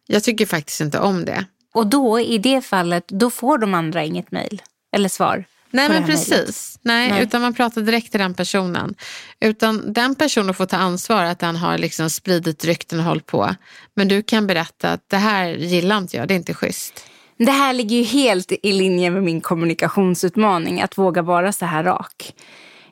Jag 0.06 0.24
tycker 0.24 0.46
faktiskt 0.46 0.80
inte 0.80 0.98
om 0.98 1.24
det. 1.24 1.44
Och 1.74 1.86
då, 1.86 2.20
i 2.20 2.38
det 2.38 2.60
fallet, 2.60 3.08
då 3.08 3.30
får 3.30 3.58
de 3.58 3.74
andra 3.74 4.04
inget 4.04 4.30
mejl 4.30 4.62
eller 4.96 5.08
svar? 5.08 5.44
Nej 5.70 5.88
men 5.88 6.06
precis. 6.06 6.78
Nej, 6.82 7.10
Nej, 7.10 7.22
utan 7.22 7.42
man 7.42 7.54
pratar 7.54 7.82
direkt 7.82 8.10
till 8.10 8.20
den 8.20 8.34
personen. 8.34 8.94
Utan 9.40 9.92
den 9.92 10.14
personen 10.14 10.54
får 10.54 10.66
ta 10.66 10.76
ansvar 10.76 11.24
att 11.24 11.38
den 11.38 11.56
har 11.56 11.78
liksom 11.78 12.10
spridit 12.10 12.64
rykten 12.64 12.98
och 12.98 13.04
hållit 13.04 13.26
på. 13.26 13.54
Men 13.94 14.08
du 14.08 14.22
kan 14.22 14.46
berätta 14.46 14.92
att 14.92 15.08
det 15.08 15.16
här 15.16 15.48
gillar 15.48 15.98
inte 15.98 16.16
jag, 16.16 16.28
det 16.28 16.34
är 16.34 16.36
inte 16.36 16.54
schysst. 16.54 17.04
Det 17.38 17.50
här 17.50 17.72
ligger 17.72 17.96
ju 17.96 18.02
helt 18.02 18.52
i 18.62 18.72
linje 18.72 19.10
med 19.10 19.22
min 19.22 19.40
kommunikationsutmaning, 19.40 20.80
att 20.80 20.98
våga 20.98 21.22
vara 21.22 21.52
så 21.52 21.64
här 21.64 21.84
rak. 21.84 22.34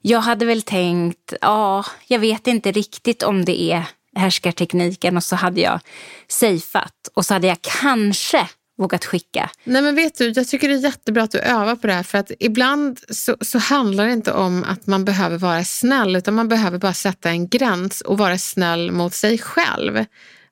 Jag 0.02 0.20
hade 0.20 0.44
väl 0.44 0.62
tänkt, 0.62 1.34
ja, 1.40 1.84
jag 2.06 2.18
vet 2.18 2.46
inte 2.46 2.72
riktigt 2.72 3.22
om 3.22 3.44
det 3.44 3.62
är 3.62 3.84
härskartekniken 4.16 5.16
och 5.16 5.24
så 5.24 5.36
hade 5.36 5.60
jag 5.60 5.80
safeat 6.28 7.08
och 7.14 7.26
så 7.26 7.34
hade 7.34 7.46
jag 7.46 7.58
kanske 7.80 8.48
vågat 8.78 9.04
skicka. 9.04 9.50
Nej 9.64 9.82
men 9.82 9.94
vet 9.94 10.18
du, 10.18 10.30
jag 10.30 10.48
tycker 10.48 10.68
det 10.68 10.74
är 10.74 10.78
jättebra 10.78 11.22
att 11.22 11.30
du 11.30 11.38
övar 11.38 11.76
på 11.76 11.86
det 11.86 11.92
här 11.92 12.02
för 12.02 12.18
att 12.18 12.30
ibland 12.40 13.00
så, 13.08 13.36
så 13.40 13.58
handlar 13.58 14.06
det 14.06 14.12
inte 14.12 14.32
om 14.32 14.64
att 14.64 14.86
man 14.86 15.04
behöver 15.04 15.38
vara 15.38 15.64
snäll 15.64 16.16
utan 16.16 16.34
man 16.34 16.48
behöver 16.48 16.78
bara 16.78 16.94
sätta 16.94 17.30
en 17.30 17.48
gräns 17.48 18.00
och 18.00 18.18
vara 18.18 18.38
snäll 18.38 18.92
mot 18.92 19.14
sig 19.14 19.38
själv. 19.38 20.04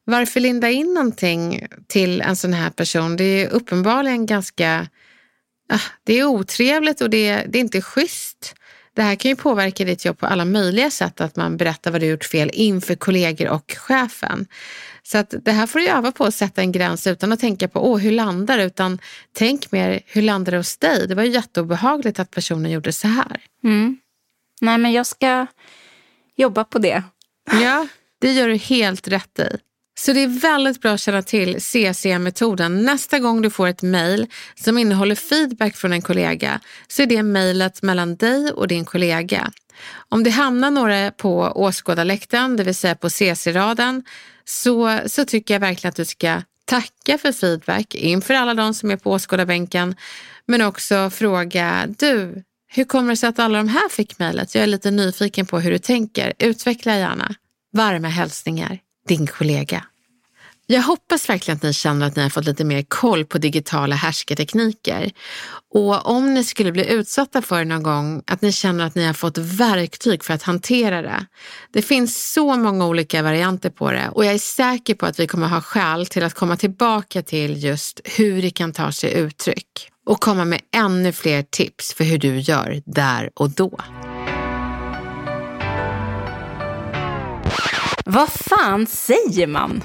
Varför 0.05 0.41
linda 0.41 0.71
in 0.71 0.95
någonting 0.95 1.67
till 1.87 2.21
en 2.21 2.37
sån 2.37 2.53
här 2.53 2.71
person? 2.71 3.17
Det 3.17 3.25
är 3.25 3.49
uppenbarligen 3.49 4.27
ganska 4.27 4.89
ah, 5.69 5.81
det 6.05 6.19
är 6.19 6.25
otrevligt 6.25 7.01
och 7.01 7.11
det 7.11 7.29
är, 7.29 7.47
det 7.47 7.59
är 7.59 7.61
inte 7.61 7.83
schysst. 7.83 8.55
Det 8.95 9.03
här 9.03 9.15
kan 9.15 9.29
ju 9.29 9.37
påverka 9.37 9.85
ditt 9.85 10.05
jobb 10.05 10.19
på 10.19 10.27
alla 10.27 10.45
möjliga 10.45 10.91
sätt, 10.91 11.21
att 11.21 11.37
man 11.37 11.57
berättar 11.57 11.91
vad 11.91 12.01
du 12.01 12.07
gjort 12.07 12.25
fel 12.25 12.51
inför 12.53 12.95
kollegor 12.95 13.49
och 13.49 13.75
chefen. 13.79 14.47
Så 15.03 15.19
att 15.19 15.35
det 15.43 15.53
här 15.53 15.67
får 15.67 15.79
du 15.79 15.89
öva 15.89 16.13
på 16.13 16.25
att 16.25 16.35
sätta 16.35 16.61
en 16.61 16.73
gräns 16.73 17.07
utan 17.07 17.33
att 17.33 17.41
tänka 17.41 17.69
på 17.69 17.91
Åh, 17.91 17.99
hur 17.99 18.11
landar 18.11 18.59
det, 18.59 18.65
utan 18.65 18.99
tänk 19.33 19.73
mer 19.73 20.01
hur 20.07 20.23
landar 20.23 20.53
det 20.53 20.59
hos 20.59 20.77
dig? 20.77 21.09
Det 21.09 21.15
var 21.15 21.23
ju 21.23 21.31
jätteobehagligt 21.31 22.19
att 22.19 22.31
personen 22.31 22.71
gjorde 22.71 22.93
så 22.93 23.09
här. 23.09 23.41
Mm. 23.65 23.99
Nej, 24.61 24.79
men 24.79 24.93
jag 24.93 25.07
ska 25.07 25.47
jobba 26.37 26.65
på 26.65 26.79
det. 26.79 27.03
Ja, 27.63 27.87
det 28.19 28.33
gör 28.33 28.49
du 28.49 28.57
helt 28.57 29.09
rätt 29.09 29.39
i. 29.39 29.57
Så 30.05 30.13
det 30.13 30.21
är 30.21 30.41
väldigt 30.41 30.81
bra 30.81 30.93
att 30.93 31.01
känna 31.01 31.23
till 31.23 31.61
CC-metoden. 31.61 32.83
Nästa 32.83 33.19
gång 33.19 33.43
du 33.43 33.51
får 33.51 33.69
ett 33.69 33.83
mejl 33.83 34.27
som 34.55 34.79
innehåller 34.79 35.15
feedback 35.15 35.77
från 35.77 35.93
en 35.93 36.03
kollega 36.03 36.61
så 36.89 37.03
är 37.03 37.07
det 37.07 37.23
mejlet 37.23 37.83
mellan 37.83 38.17
dig 38.17 38.53
och 38.53 38.69
din 38.69 38.85
kollega. 38.85 39.51
Om 40.09 40.23
det 40.23 40.31
hamnar 40.31 40.71
några 40.71 41.11
på 41.11 41.39
åskådarläktaren, 41.41 42.57
det 42.57 42.65
vill 42.65 42.75
säga 42.75 42.95
på 42.95 43.11
CC-raden, 43.11 44.05
så, 44.45 45.01
så 45.07 45.25
tycker 45.25 45.55
jag 45.55 45.61
verkligen 45.61 45.89
att 45.89 45.97
du 45.97 46.05
ska 46.05 46.43
tacka 46.65 47.19
för 47.19 47.33
feedback 47.33 47.95
inför 47.95 48.35
alla 48.35 48.55
de 48.55 48.75
som 48.75 48.91
är 48.91 48.97
på 48.97 49.11
åskådarbänken, 49.11 49.97
men 50.47 50.63
också 50.63 51.11
fråga, 51.11 51.87
du, 51.99 52.43
hur 52.69 52.85
kommer 52.85 53.11
det 53.11 53.17
sig 53.17 53.29
att 53.29 53.39
alla 53.39 53.59
de 53.59 53.69
här 53.69 53.89
fick 53.89 54.19
mejlet? 54.19 54.55
Jag 54.55 54.63
är 54.63 54.69
lite 54.69 54.91
nyfiken 54.91 55.47
på 55.47 55.61
hur 55.61 55.71
du 55.71 55.79
tänker. 55.79 56.33
Utveckla 56.39 56.97
gärna. 56.97 57.35
Varma 57.73 58.09
hälsningar, 58.09 58.79
din 59.09 59.27
kollega. 59.27 59.85
Jag 60.73 60.83
hoppas 60.83 61.29
verkligen 61.29 61.57
att 61.57 61.63
ni 61.63 61.73
känner 61.73 62.07
att 62.07 62.17
ni 62.17 62.23
har 62.23 62.31
fått 62.31 62.45
lite 62.45 62.65
mer 62.65 62.85
koll 62.89 63.25
på 63.25 63.39
digitala 63.39 63.97
härskartekniker. 63.97 65.11
Och 65.75 66.07
om 66.07 66.35
ni 66.35 66.45
skulle 66.45 66.73
bli 66.73 66.93
utsatta 66.93 67.43
för 67.43 67.59
det 67.59 67.65
någon 67.65 67.83
gång, 67.83 68.23
att 68.27 68.43
ni 68.43 68.53
känner 68.53 68.85
att 68.85 68.95
ni 68.95 69.05
har 69.07 69.13
fått 69.13 69.39
verktyg 69.39 70.25
för 70.25 70.35
att 70.35 70.43
hantera 70.43 71.03
det. 71.03 71.27
Det 71.73 71.83
finns 71.83 72.33
så 72.33 72.57
många 72.57 72.87
olika 72.87 73.23
varianter 73.23 73.71
på 73.71 73.91
det 73.91 74.09
och 74.13 74.25
jag 74.25 74.35
är 74.35 74.39
säker 74.39 74.95
på 74.95 75.07
att 75.07 75.21
vi 75.21 75.27
kommer 75.27 75.49
ha 75.49 75.61
skäl 75.61 76.07
till 76.07 76.25
att 76.25 76.35
komma 76.35 76.57
tillbaka 76.57 77.23
till 77.23 77.65
just 77.65 78.01
hur 78.05 78.43
det 78.43 78.51
kan 78.51 78.73
ta 78.73 78.93
sig 78.93 79.13
uttryck 79.13 79.91
och 80.07 80.21
komma 80.21 80.45
med 80.45 80.61
ännu 80.77 81.13
fler 81.13 81.43
tips 81.43 81.95
för 81.95 82.05
hur 82.05 82.19
du 82.19 82.39
gör 82.39 82.83
där 82.87 83.31
och 83.35 83.51
då. 83.51 83.79
Vad 88.05 88.29
fan 88.29 88.87
säger 88.87 89.47
man? 89.47 89.83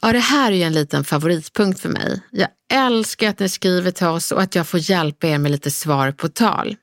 Ja, 0.00 0.12
det 0.12 0.18
här 0.18 0.52
är 0.52 0.56
ju 0.56 0.62
en 0.62 0.72
liten 0.72 1.04
favoritpunkt 1.04 1.80
för 1.80 1.88
mig. 1.88 2.20
Jag 2.30 2.48
älskar 2.72 3.28
att 3.28 3.38
ni 3.38 3.48
skriver 3.48 3.90
till 3.90 4.06
oss 4.06 4.32
och 4.32 4.42
att 4.42 4.54
jag 4.54 4.66
får 4.66 4.80
hjälpa 4.90 5.26
er 5.26 5.38
med 5.38 5.50
lite 5.50 5.70
svar 5.70 6.12
på 6.12 6.28
tal. 6.28 6.76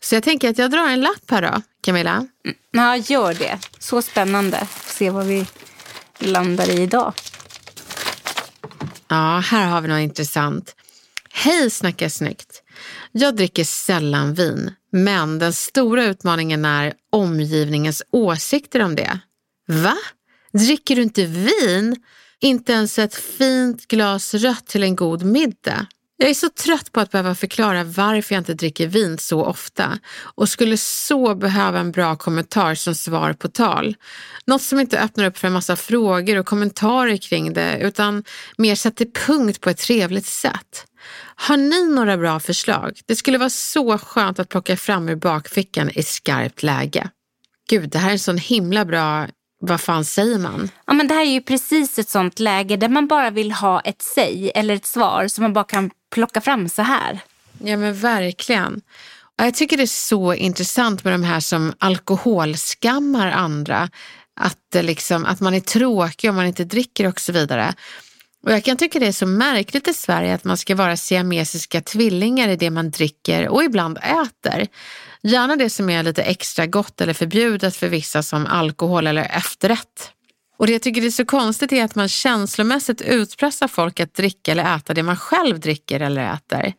Så 0.00 0.14
jag 0.14 0.22
tänker 0.22 0.50
att 0.50 0.58
jag 0.58 0.70
drar 0.70 0.88
en 0.88 1.00
lapp 1.00 1.30
här 1.30 1.42
då, 1.42 1.62
Camilla. 1.82 2.14
Mm, 2.44 2.56
ja, 2.70 2.96
gör 2.96 3.34
det. 3.34 3.58
Så 3.78 4.02
spännande. 4.02 4.66
Se 4.86 5.10
vad 5.10 5.26
vi 5.26 5.46
landar 6.18 6.70
i 6.70 6.82
idag. 6.82 7.12
Ja, 9.08 9.42
här 9.44 9.66
har 9.66 9.80
vi 9.80 9.88
något 9.88 10.00
intressant. 10.00 10.74
Hej 11.32 11.70
Snacka 11.70 12.10
snyggt! 12.10 12.62
Jag 13.12 13.36
dricker 13.36 13.64
sällan 13.64 14.34
vin, 14.34 14.74
men 14.92 15.38
den 15.38 15.52
stora 15.52 16.04
utmaningen 16.04 16.64
är 16.64 16.92
omgivningens 17.10 18.02
åsikter 18.10 18.82
om 18.82 18.96
det. 18.96 19.18
Va? 19.66 19.96
Dricker 20.52 20.96
du 20.96 21.02
inte 21.02 21.24
vin? 21.24 21.96
Inte 22.40 22.72
ens 22.72 22.98
ett 22.98 23.14
fint 23.14 23.88
glas 23.88 24.34
rött 24.34 24.66
till 24.66 24.82
en 24.82 24.96
god 24.96 25.22
middag. 25.22 25.86
Jag 26.20 26.30
är 26.30 26.34
så 26.34 26.48
trött 26.48 26.92
på 26.92 27.00
att 27.00 27.10
behöva 27.10 27.34
förklara 27.34 27.84
varför 27.84 28.34
jag 28.34 28.40
inte 28.40 28.54
dricker 28.54 28.86
vin 28.86 29.18
så 29.18 29.44
ofta 29.44 29.98
och 30.20 30.48
skulle 30.48 30.76
så 30.76 31.34
behöva 31.34 31.78
en 31.78 31.92
bra 31.92 32.16
kommentar 32.16 32.74
som 32.74 32.94
svar 32.94 33.32
på 33.32 33.48
tal. 33.48 33.96
Något 34.46 34.62
som 34.62 34.80
inte 34.80 35.00
öppnar 35.00 35.24
upp 35.24 35.38
för 35.38 35.46
en 35.46 35.52
massa 35.52 35.76
frågor 35.76 36.38
och 36.38 36.46
kommentarer 36.46 37.16
kring 37.16 37.52
det 37.52 37.78
utan 37.80 38.24
mer 38.56 38.74
sätter 38.74 39.04
punkt 39.26 39.60
på 39.60 39.70
ett 39.70 39.78
trevligt 39.78 40.26
sätt. 40.26 40.86
Har 41.34 41.56
ni 41.56 41.86
några 41.94 42.16
bra 42.16 42.40
förslag? 42.40 43.00
Det 43.06 43.16
skulle 43.16 43.38
vara 43.38 43.50
så 43.50 43.98
skönt 43.98 44.38
att 44.38 44.48
plocka 44.48 44.76
fram 44.76 45.08
ur 45.08 45.16
bakfickan 45.16 45.90
i 45.90 46.02
skarpt 46.02 46.62
läge. 46.62 47.10
Gud, 47.68 47.90
det 47.90 47.98
här 47.98 48.08
är 48.08 48.12
en 48.12 48.18
sån 48.18 48.38
himla 48.38 48.84
bra 48.84 49.28
vad 49.60 49.80
fan 49.80 50.04
säger 50.04 50.38
man? 50.38 50.70
Ja, 50.86 50.92
men 50.92 51.08
det 51.08 51.14
här 51.14 51.20
är 51.20 51.30
ju 51.30 51.40
precis 51.40 51.98
ett 51.98 52.08
sånt 52.08 52.38
läge 52.38 52.76
där 52.76 52.88
man 52.88 53.06
bara 53.06 53.30
vill 53.30 53.52
ha 53.52 53.80
ett 53.80 54.02
säg 54.02 54.52
eller 54.54 54.74
ett 54.74 54.86
svar 54.86 55.28
som 55.28 55.42
man 55.42 55.52
bara 55.52 55.64
kan 55.64 55.90
plocka 56.10 56.40
fram 56.40 56.68
så 56.68 56.82
här. 56.82 57.20
Ja 57.64 57.76
men 57.76 57.94
verkligen. 57.94 58.80
Jag 59.36 59.54
tycker 59.54 59.76
det 59.76 59.82
är 59.82 59.86
så 59.86 60.34
intressant 60.34 61.04
med 61.04 61.12
de 61.12 61.22
här 61.22 61.40
som 61.40 61.72
alkoholskammar 61.78 63.30
andra. 63.30 63.88
Att, 64.40 64.84
liksom, 64.84 65.24
att 65.24 65.40
man 65.40 65.54
är 65.54 65.60
tråkig 65.60 66.30
om 66.30 66.36
man 66.36 66.46
inte 66.46 66.64
dricker 66.64 67.06
och 67.06 67.20
så 67.20 67.32
vidare. 67.32 67.74
Och 68.42 68.52
jag 68.52 68.64
kan 68.64 68.76
tycka 68.76 68.98
det 68.98 69.06
är 69.06 69.12
så 69.12 69.26
märkligt 69.26 69.88
i 69.88 69.94
Sverige 69.94 70.34
att 70.34 70.44
man 70.44 70.56
ska 70.56 70.74
vara 70.74 70.96
siamesiska 70.96 71.80
tvillingar 71.80 72.48
i 72.48 72.56
det 72.56 72.70
man 72.70 72.90
dricker 72.90 73.48
och 73.48 73.64
ibland 73.64 73.98
äter. 73.98 74.66
Gärna 75.22 75.56
det 75.56 75.70
som 75.70 75.90
är 75.90 76.02
lite 76.02 76.22
extra 76.22 76.66
gott 76.66 77.00
eller 77.00 77.12
förbjudet 77.14 77.76
för 77.76 77.88
vissa 77.88 78.22
som 78.22 78.46
alkohol 78.46 79.06
eller 79.06 79.22
efterrätt. 79.22 80.12
Och 80.58 80.66
det 80.66 80.72
jag 80.72 80.82
tycker 80.82 81.04
är 81.04 81.10
så 81.10 81.24
konstigt 81.24 81.72
är 81.72 81.84
att 81.84 81.94
man 81.94 82.08
känslomässigt 82.08 83.00
utpressar 83.00 83.68
folk 83.68 84.00
att 84.00 84.14
dricka 84.14 84.52
eller 84.52 84.76
äta 84.76 84.94
det 84.94 85.02
man 85.02 85.16
själv 85.16 85.60
dricker 85.60 86.00
eller 86.00 86.32
äter. 86.32 86.72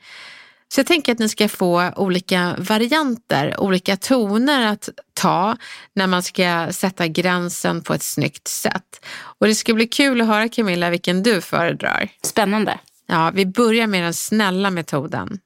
Så 0.73 0.79
jag 0.79 0.87
tänker 0.87 1.11
att 1.11 1.19
ni 1.19 1.29
ska 1.29 1.49
få 1.49 1.91
olika 1.95 2.55
varianter, 2.57 3.59
olika 3.59 3.97
toner 3.97 4.67
att 4.67 4.89
ta 5.13 5.57
när 5.93 6.07
man 6.07 6.23
ska 6.23 6.67
sätta 6.71 7.07
gränsen 7.07 7.81
på 7.81 7.93
ett 7.93 8.03
snyggt 8.03 8.47
sätt. 8.47 9.05
Och 9.39 9.47
det 9.47 9.55
ska 9.55 9.73
bli 9.73 9.87
kul 9.87 10.21
att 10.21 10.27
höra 10.27 10.49
Camilla 10.49 10.89
vilken 10.89 11.23
du 11.23 11.41
föredrar. 11.41 12.09
Spännande. 12.23 12.79
Ja, 13.07 13.31
vi 13.33 13.45
börjar 13.45 13.87
med 13.87 14.03
den 14.03 14.13
snälla 14.13 14.69
metoden. 14.69 15.39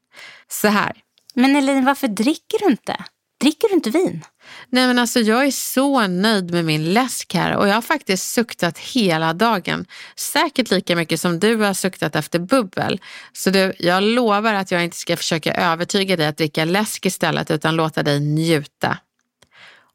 Så 0.47 0.67
här. 0.67 1.02
Men 1.33 1.55
Elin, 1.55 1.85
varför 1.85 2.07
dricker 2.07 2.59
du 2.59 2.65
inte? 2.65 3.05
Dricker 3.43 3.67
du 3.67 3.73
inte 3.73 3.89
vin? 3.89 4.25
Nej 4.69 4.87
men 4.87 4.99
alltså 4.99 5.19
jag 5.19 5.45
är 5.45 5.51
så 5.51 6.07
nöjd 6.07 6.51
med 6.51 6.65
min 6.65 6.93
läsk 6.93 7.33
här 7.33 7.57
och 7.57 7.67
jag 7.67 7.73
har 7.73 7.81
faktiskt 7.81 8.33
suktat 8.33 8.77
hela 8.77 9.33
dagen. 9.33 9.85
Säkert 10.15 10.71
lika 10.71 10.95
mycket 10.95 11.21
som 11.21 11.39
du 11.39 11.55
har 11.55 11.73
suktat 11.73 12.15
efter 12.15 12.39
bubbel. 12.39 13.01
Så 13.33 13.49
du, 13.49 13.73
jag 13.79 14.03
lovar 14.03 14.53
att 14.53 14.71
jag 14.71 14.83
inte 14.83 14.97
ska 14.97 15.17
försöka 15.17 15.53
övertyga 15.53 16.17
dig 16.17 16.27
att 16.27 16.37
dricka 16.37 16.65
läsk 16.65 17.05
istället 17.05 17.51
utan 17.51 17.75
låta 17.75 18.03
dig 18.03 18.19
njuta. 18.19 18.97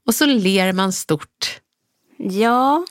Och 0.07 0.15
så 0.15 0.27
ler 0.27 0.73
man 0.73 0.93
stort. 0.93 1.61
Ja. 2.19 2.87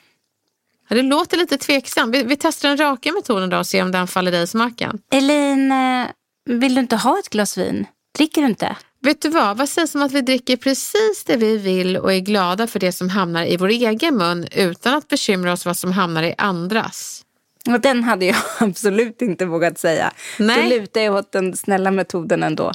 ja 0.90 0.96
det 0.96 1.02
låter 1.02 1.38
lite 1.38 1.58
tveksam. 1.58 2.12
Vi, 2.12 2.24
vi 2.24 2.36
testar 2.36 2.70
den 2.70 2.78
raka 2.78 3.12
metoden 3.12 3.50
då 3.50 3.58
och 3.58 3.68
ser 3.68 3.84
om 3.84 3.92
den 3.92 4.08
faller 4.08 4.32
dig 4.32 4.44
i 4.44 4.48
smaken. 4.48 5.00
Elin, 5.12 5.72
eh, 5.72 6.08
vill 6.46 6.76
du 6.76 6.82
inte 6.82 6.96
ha 6.96 7.20
ett 7.20 7.30
glas 7.30 7.58
vin? 7.58 7.86
Dricker 8.18 8.42
du 8.42 8.48
inte? 8.48 8.76
Vet 9.02 9.22
du 9.22 9.30
vad, 9.30 9.58
vad 9.58 9.70
sägs 9.70 9.96
om 9.96 10.02
att 10.02 10.12
vi 10.12 10.22
dricker 10.22 10.58
precis 10.58 11.24
det 11.26 11.38
vi 11.38 11.58
vill 11.58 11.98
och 11.98 12.14
är 12.14 12.20
glada 12.20 12.68
för 12.68 12.80
det 12.80 12.92
som 12.92 13.10
hamnar 13.10 13.46
i 13.46 13.58
vår 13.58 13.68
egen 13.68 14.18
mun 14.18 14.48
utan 14.52 14.94
att 14.94 15.08
bekymra 15.08 15.54
oss 15.54 15.66
vad 15.66 15.78
som 15.78 15.92
hamnar 15.92 16.24
i 16.24 16.36
andras? 16.38 17.26
Och 17.68 17.82
den 17.82 18.04
hade 18.04 18.26
jag 18.26 18.36
absolut 18.60 19.22
inte 19.22 19.46
vågat 19.46 19.80
säga. 19.80 20.14
Nej. 20.40 20.64
Då 20.64 20.70
lutar 20.70 21.02
jag 21.02 21.16
åt 21.16 21.32
den 21.32 21.58
snälla 21.58 21.92
metoden 21.92 22.44
ändå. 22.44 22.72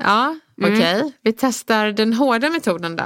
Ja, 0.00 0.36
okej. 0.62 0.72
Okay. 0.72 1.00
Mm. 1.00 1.12
Vi 1.22 1.32
testar 1.32 1.86
den 1.92 2.12
hårda 2.12 2.50
metoden 2.50 2.96
då. 2.96 3.04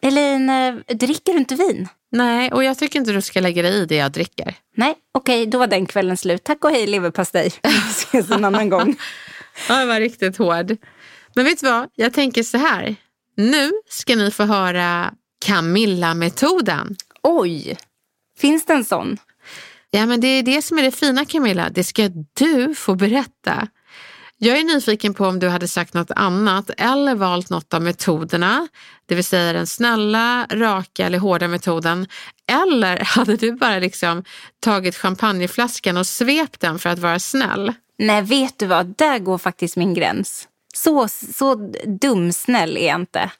Elin, 0.00 0.50
eh, 0.50 0.74
dricker 0.96 1.32
du 1.32 1.38
inte 1.38 1.54
vin? 1.54 1.88
Nej, 2.12 2.52
och 2.52 2.64
jag 2.64 2.78
tycker 2.78 2.98
inte 2.98 3.12
du 3.12 3.22
ska 3.22 3.40
lägga 3.40 3.62
dig 3.62 3.82
i 3.82 3.86
det 3.86 3.96
jag 3.96 4.12
dricker. 4.12 4.54
Nej, 4.76 4.94
okej, 5.12 5.40
okay, 5.42 5.50
då 5.50 5.58
var 5.58 5.66
den 5.66 5.86
kvällen 5.86 6.16
slut. 6.16 6.44
Tack 6.44 6.64
och 6.64 6.70
hej 6.70 6.86
leverpastej. 6.86 7.52
Vi 7.62 7.70
ses 7.70 8.30
en 8.30 8.44
annan 8.44 8.68
gång. 8.68 8.96
Ja, 9.68 9.78
det 9.78 9.86
var 9.86 10.00
riktigt 10.00 10.36
hård. 10.36 10.76
Men 11.34 11.44
vet 11.44 11.60
du 11.60 11.66
vad? 11.66 11.88
Jag 11.94 12.12
tänker 12.12 12.42
så 12.42 12.58
här. 12.58 12.96
Nu 13.36 13.72
ska 13.88 14.16
ni 14.16 14.30
få 14.30 14.44
höra 14.44 15.14
Camilla-metoden. 15.44 16.96
Oj! 17.22 17.78
Finns 18.38 18.66
det 18.66 18.72
en 18.72 18.84
sån? 18.84 19.18
Ja, 19.90 20.06
men 20.06 20.20
det 20.20 20.28
är 20.28 20.42
det 20.42 20.62
som 20.62 20.78
är 20.78 20.82
det 20.82 20.90
fina 20.90 21.24
Camilla. 21.24 21.70
Det 21.70 21.84
ska 21.84 22.08
du 22.34 22.74
få 22.74 22.94
berätta. 22.94 23.68
Jag 24.44 24.58
är 24.58 24.64
nyfiken 24.64 25.14
på 25.14 25.26
om 25.26 25.38
du 25.38 25.48
hade 25.48 25.68
sagt 25.68 25.94
något 25.94 26.10
annat 26.10 26.70
eller 26.76 27.14
valt 27.14 27.50
något 27.50 27.74
av 27.74 27.82
metoderna, 27.82 28.68
det 29.06 29.14
vill 29.14 29.24
säga 29.24 29.52
den 29.52 29.66
snälla, 29.66 30.46
raka 30.50 31.06
eller 31.06 31.18
hårda 31.18 31.48
metoden. 31.48 32.06
Eller 32.46 32.98
hade 33.04 33.36
du 33.36 33.52
bara 33.52 33.78
liksom 33.78 34.24
tagit 34.60 34.96
champagneflaskan 34.96 35.96
och 35.96 36.06
svept 36.06 36.60
den 36.60 36.78
för 36.78 36.90
att 36.90 36.98
vara 36.98 37.18
snäll? 37.18 37.72
Nej, 37.98 38.22
vet 38.22 38.58
du 38.58 38.66
vad? 38.66 38.94
Där 38.98 39.18
går 39.18 39.38
faktiskt 39.38 39.76
min 39.76 39.94
gräns. 39.94 40.48
Så, 40.72 41.08
så 41.08 41.54
dumsnäll 41.86 42.76
är 42.76 42.86
jag 42.86 43.00
inte. 43.00 43.30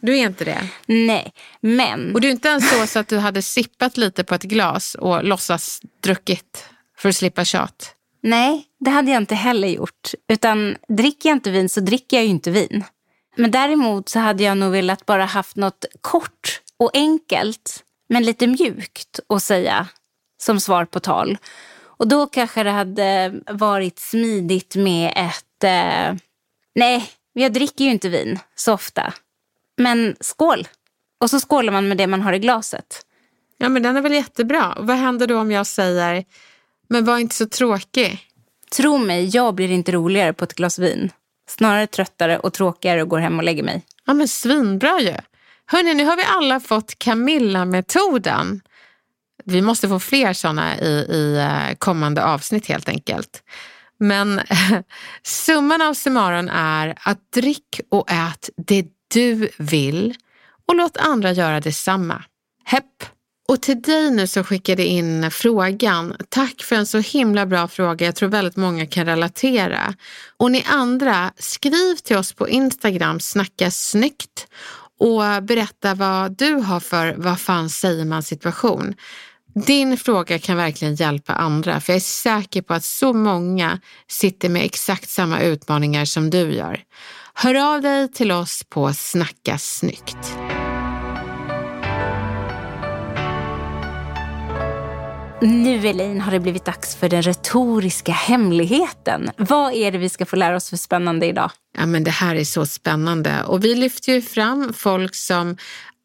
Du 0.00 0.18
är 0.18 0.26
inte 0.26 0.44
det? 0.44 0.68
Nej, 0.86 1.32
men... 1.60 2.14
Och 2.14 2.20
du 2.20 2.28
är 2.28 2.32
inte 2.32 2.48
ens 2.48 2.70
så, 2.70 2.86
så 2.86 2.98
att 2.98 3.08
du 3.08 3.18
hade 3.18 3.42
sippat 3.42 3.96
lite 3.96 4.24
på 4.24 4.34
ett 4.34 4.42
glas 4.42 4.94
och 4.94 5.24
låtsas 5.24 5.80
druckit 6.00 6.64
för 6.98 7.08
att 7.08 7.16
slippa 7.16 7.44
tjat? 7.44 7.94
Nej, 8.20 8.64
det 8.80 8.90
hade 8.90 9.10
jag 9.10 9.22
inte 9.22 9.34
heller 9.34 9.68
gjort. 9.68 10.14
Utan 10.28 10.76
dricker 10.88 11.28
jag 11.28 11.36
inte 11.36 11.50
vin 11.50 11.68
så 11.68 11.80
dricker 11.80 12.16
jag 12.16 12.24
ju 12.24 12.30
inte 12.30 12.50
vin. 12.50 12.84
Men 13.36 13.50
däremot 13.50 14.08
så 14.08 14.18
hade 14.18 14.42
jag 14.42 14.56
nog 14.56 14.72
velat 14.72 15.06
bara 15.06 15.24
haft 15.24 15.56
något 15.56 15.84
kort 16.00 16.60
och 16.76 16.90
enkelt 16.94 17.84
men 18.08 18.22
lite 18.22 18.46
mjukt 18.46 19.20
att 19.28 19.42
säga 19.42 19.88
som 20.38 20.60
svar 20.60 20.84
på 20.84 21.00
tal. 21.00 21.38
Och 21.84 22.08
då 22.08 22.26
kanske 22.26 22.62
det 22.62 22.70
hade 22.70 23.34
varit 23.50 23.98
smidigt 23.98 24.76
med 24.76 25.12
ett... 25.16 25.64
Eh, 25.64 26.16
nej, 26.74 27.10
jag 27.32 27.52
dricker 27.52 27.84
ju 27.84 27.90
inte 27.90 28.08
vin 28.08 28.38
så 28.54 28.72
ofta. 28.72 29.14
Men 29.76 30.16
skål! 30.20 30.68
Och 31.20 31.30
så 31.30 31.40
skålar 31.40 31.72
man 31.72 31.88
med 31.88 31.96
det 31.96 32.06
man 32.06 32.22
har 32.22 32.32
i 32.32 32.38
glaset. 32.38 33.06
Ja, 33.58 33.68
men 33.68 33.82
den 33.82 33.96
är 33.96 34.00
väl 34.00 34.12
jättebra. 34.12 34.76
Vad 34.80 34.96
händer 34.96 35.26
då 35.26 35.38
om 35.38 35.50
jag 35.50 35.66
säger, 35.66 36.24
men 36.88 37.04
var 37.04 37.18
inte 37.18 37.34
så 37.34 37.46
tråkig? 37.46 38.18
Tro 38.76 38.98
mig, 38.98 39.28
jag 39.28 39.54
blir 39.54 39.70
inte 39.70 39.92
roligare 39.92 40.32
på 40.32 40.44
ett 40.44 40.54
glas 40.54 40.78
vin. 40.78 41.10
Snarare 41.48 41.86
tröttare 41.86 42.38
och 42.38 42.52
tråkigare 42.52 43.02
och 43.02 43.08
går 43.08 43.18
hem 43.18 43.38
och 43.38 43.44
lägger 43.44 43.62
mig. 43.62 43.82
Ja, 44.06 44.14
men 44.14 44.28
svinbra 44.28 45.00
ju. 45.00 45.14
Hörni, 45.66 45.94
nu 45.94 46.04
har 46.04 46.16
vi 46.16 46.22
alla 46.22 46.60
fått 46.60 46.98
Camilla-metoden. 46.98 48.60
Vi 49.44 49.62
måste 49.62 49.88
få 49.88 50.00
fler 50.00 50.32
sådana 50.32 50.78
i, 50.78 50.90
i 50.90 51.38
eh, 51.38 51.76
kommande 51.78 52.24
avsnitt 52.24 52.66
helt 52.66 52.88
enkelt. 52.88 53.42
Men 54.02 54.40
summan 55.22 55.82
av 55.82 55.94
summaron 55.94 56.48
är 56.48 56.94
att 57.00 57.32
drick 57.32 57.80
och 57.90 58.10
ät 58.10 58.50
det 58.56 58.86
du 59.14 59.48
vill 59.58 60.14
och 60.68 60.76
låt 60.76 60.96
andra 60.96 61.32
göra 61.32 61.60
detsamma. 61.60 62.24
Hepp! 62.64 63.04
Och 63.48 63.60
till 63.60 63.82
dig 63.82 64.10
nu 64.10 64.26
som 64.26 64.44
skickade 64.44 64.86
in 64.86 65.30
frågan, 65.30 66.16
tack 66.28 66.62
för 66.62 66.76
en 66.76 66.86
så 66.86 66.98
himla 66.98 67.46
bra 67.46 67.68
fråga. 67.68 68.06
Jag 68.06 68.14
tror 68.14 68.28
väldigt 68.28 68.56
många 68.56 68.86
kan 68.86 69.06
relatera. 69.06 69.94
Och 70.36 70.50
ni 70.50 70.64
andra, 70.68 71.32
skriv 71.36 71.96
till 71.96 72.16
oss 72.16 72.32
på 72.32 72.48
Instagram, 72.48 73.20
snacka 73.20 73.70
snyggt 73.70 74.46
och 74.98 75.42
berätta 75.42 75.94
vad 75.94 76.36
du 76.36 76.54
har 76.54 76.80
för 76.80 77.14
vad 77.18 77.40
fan 77.40 77.70
säger 77.70 78.04
man 78.04 78.22
situation. 78.22 78.94
Din 79.54 79.96
fråga 79.96 80.38
kan 80.38 80.56
verkligen 80.56 80.94
hjälpa 80.94 81.32
andra 81.32 81.80
för 81.80 81.92
jag 81.92 81.96
är 81.96 82.00
säker 82.00 82.62
på 82.62 82.74
att 82.74 82.84
så 82.84 83.12
många 83.12 83.80
sitter 84.08 84.48
med 84.48 84.64
exakt 84.64 85.08
samma 85.08 85.40
utmaningar 85.40 86.04
som 86.04 86.30
du 86.30 86.52
gör. 86.52 86.80
Hör 87.34 87.74
av 87.74 87.82
dig 87.82 88.12
till 88.12 88.32
oss 88.32 88.64
på 88.68 88.92
Snacka 88.92 89.58
snyggt. 89.58 90.36
Nu 95.42 95.88
Elin 95.88 96.20
har 96.20 96.32
det 96.32 96.40
blivit 96.40 96.64
dags 96.64 96.96
för 96.96 97.08
den 97.08 97.22
retoriska 97.22 98.12
hemligheten. 98.12 99.30
Vad 99.36 99.72
är 99.74 99.92
det 99.92 99.98
vi 99.98 100.08
ska 100.08 100.26
få 100.26 100.36
lära 100.36 100.56
oss 100.56 100.70
för 100.70 100.76
spännande 100.76 101.26
idag? 101.26 101.50
Ja, 101.78 101.86
men 101.86 102.04
det 102.04 102.10
här 102.10 102.36
är 102.36 102.44
så 102.44 102.66
spännande 102.66 103.44
och 103.46 103.64
vi 103.64 103.74
lyfter 103.74 104.12
ju 104.12 104.22
fram 104.22 104.72
folk 104.72 105.14
som 105.14 105.56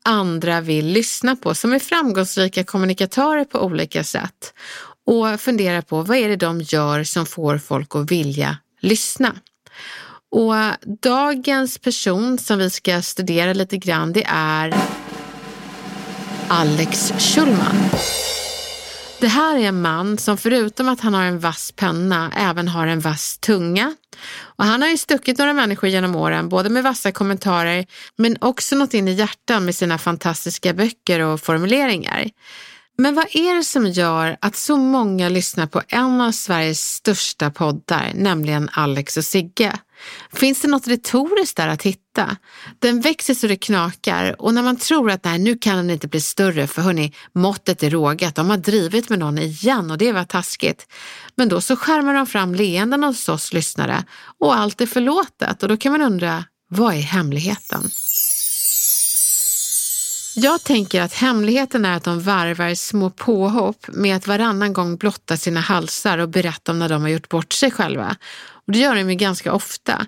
andra 0.05 0.61
vill 0.61 0.87
lyssna 0.87 1.35
på, 1.35 1.55
som 1.55 1.73
är 1.73 1.79
framgångsrika 1.79 2.63
kommunikatörer 2.63 3.45
på 3.45 3.59
olika 3.59 4.03
sätt 4.03 4.53
och 5.05 5.39
funderar 5.39 5.81
på 5.81 6.01
vad 6.01 6.17
är 6.17 6.29
det 6.29 6.35
de 6.35 6.61
gör 6.61 7.03
som 7.03 7.25
får 7.25 7.57
folk 7.57 7.95
att 7.95 8.11
vilja 8.11 8.57
lyssna. 8.81 9.35
Och 10.31 10.53
dagens 11.01 11.77
person 11.77 12.37
som 12.37 12.59
vi 12.59 12.69
ska 12.69 13.01
studera 13.01 13.53
lite 13.53 13.77
grann 13.77 14.13
det 14.13 14.23
är 14.27 14.75
Alex 16.47 17.13
Schulman. 17.17 17.75
Det 19.19 19.27
här 19.27 19.57
är 19.57 19.59
en 19.59 19.81
man 19.81 20.17
som 20.17 20.37
förutom 20.37 20.89
att 20.89 21.01
han 21.01 21.13
har 21.13 21.23
en 21.23 21.39
vass 21.39 21.71
penna 21.71 22.31
även 22.37 22.67
har 22.67 22.87
en 22.87 22.99
vass 22.99 23.37
tunga. 23.37 23.95
Och 24.39 24.65
han 24.65 24.81
har 24.81 24.89
ju 24.89 24.97
stuckit 24.97 25.37
några 25.37 25.53
människor 25.53 25.89
genom 25.89 26.15
åren, 26.15 26.49
både 26.49 26.69
med 26.69 26.83
vassa 26.83 27.11
kommentarer 27.11 27.85
men 28.15 28.37
också 28.41 28.75
nått 28.75 28.93
in 28.93 29.07
i 29.07 29.13
hjärtan 29.13 29.65
med 29.65 29.75
sina 29.75 29.97
fantastiska 29.97 30.73
böcker 30.73 31.19
och 31.19 31.41
formuleringar. 31.41 32.29
Men 32.97 33.15
vad 33.15 33.25
är 33.31 33.55
det 33.55 33.63
som 33.63 33.87
gör 33.87 34.37
att 34.41 34.55
så 34.55 34.77
många 34.77 35.29
lyssnar 35.29 35.67
på 35.67 35.81
en 35.87 36.21
av 36.21 36.31
Sveriges 36.31 36.93
största 36.93 37.51
poddar, 37.51 38.11
nämligen 38.15 38.69
Alex 38.71 39.17
och 39.17 39.25
Sigge? 39.25 39.79
Finns 40.33 40.61
det 40.61 40.67
något 40.67 40.87
retoriskt 40.87 41.57
där 41.57 41.67
att 41.67 41.83
hitta? 41.83 42.37
Den 42.79 43.01
växer 43.01 43.33
så 43.33 43.47
det 43.47 43.55
knakar 43.55 44.41
och 44.41 44.53
när 44.53 44.63
man 44.63 44.77
tror 44.77 45.11
att 45.11 45.23
nej, 45.23 45.39
nu 45.39 45.57
kan 45.57 45.77
den 45.77 45.89
inte 45.89 46.07
bli 46.07 46.21
större 46.21 46.67
för 46.67 46.81
hörni, 46.81 47.13
måttet 47.33 47.83
är 47.83 47.89
rågat, 47.89 48.35
de 48.35 48.49
har 48.49 48.57
drivit 48.57 49.09
med 49.09 49.19
någon 49.19 49.37
igen 49.37 49.91
och 49.91 49.97
det 49.97 50.11
var 50.11 50.23
taskigt. 50.23 50.87
Men 51.35 51.49
då 51.49 51.61
så 51.61 51.75
skärmar 51.75 52.13
de 52.13 52.27
fram 52.27 52.55
leenden 52.55 53.03
hos 53.03 53.29
oss 53.29 53.53
lyssnare 53.53 54.03
och 54.39 54.55
allt 54.55 54.81
är 54.81 54.85
förlåtet 54.85 55.63
och 55.63 55.69
då 55.69 55.77
kan 55.77 55.91
man 55.91 56.01
undra, 56.01 56.43
vad 56.69 56.93
är 56.93 57.01
hemligheten? 57.01 57.89
Jag 60.39 60.63
tänker 60.63 61.01
att 61.01 61.13
hemligheten 61.13 61.85
är 61.85 61.97
att 61.97 62.03
de 62.03 62.21
varvar 62.21 62.75
små 62.75 63.09
påhopp 63.09 63.85
med 63.87 64.15
att 64.15 64.27
varannan 64.27 64.73
gång 64.73 64.97
blotta 64.97 65.37
sina 65.37 65.59
halsar 65.59 66.17
och 66.17 66.29
berätta 66.29 66.71
om 66.71 66.79
när 66.79 66.89
de 66.89 67.01
har 67.01 67.09
gjort 67.09 67.29
bort 67.29 67.53
sig 67.53 67.71
själva. 67.71 68.15
Och 68.67 68.73
det 68.73 68.79
gör 68.79 68.95
de 68.95 69.09
ju 69.09 69.15
ganska 69.15 69.53
ofta. 69.53 70.05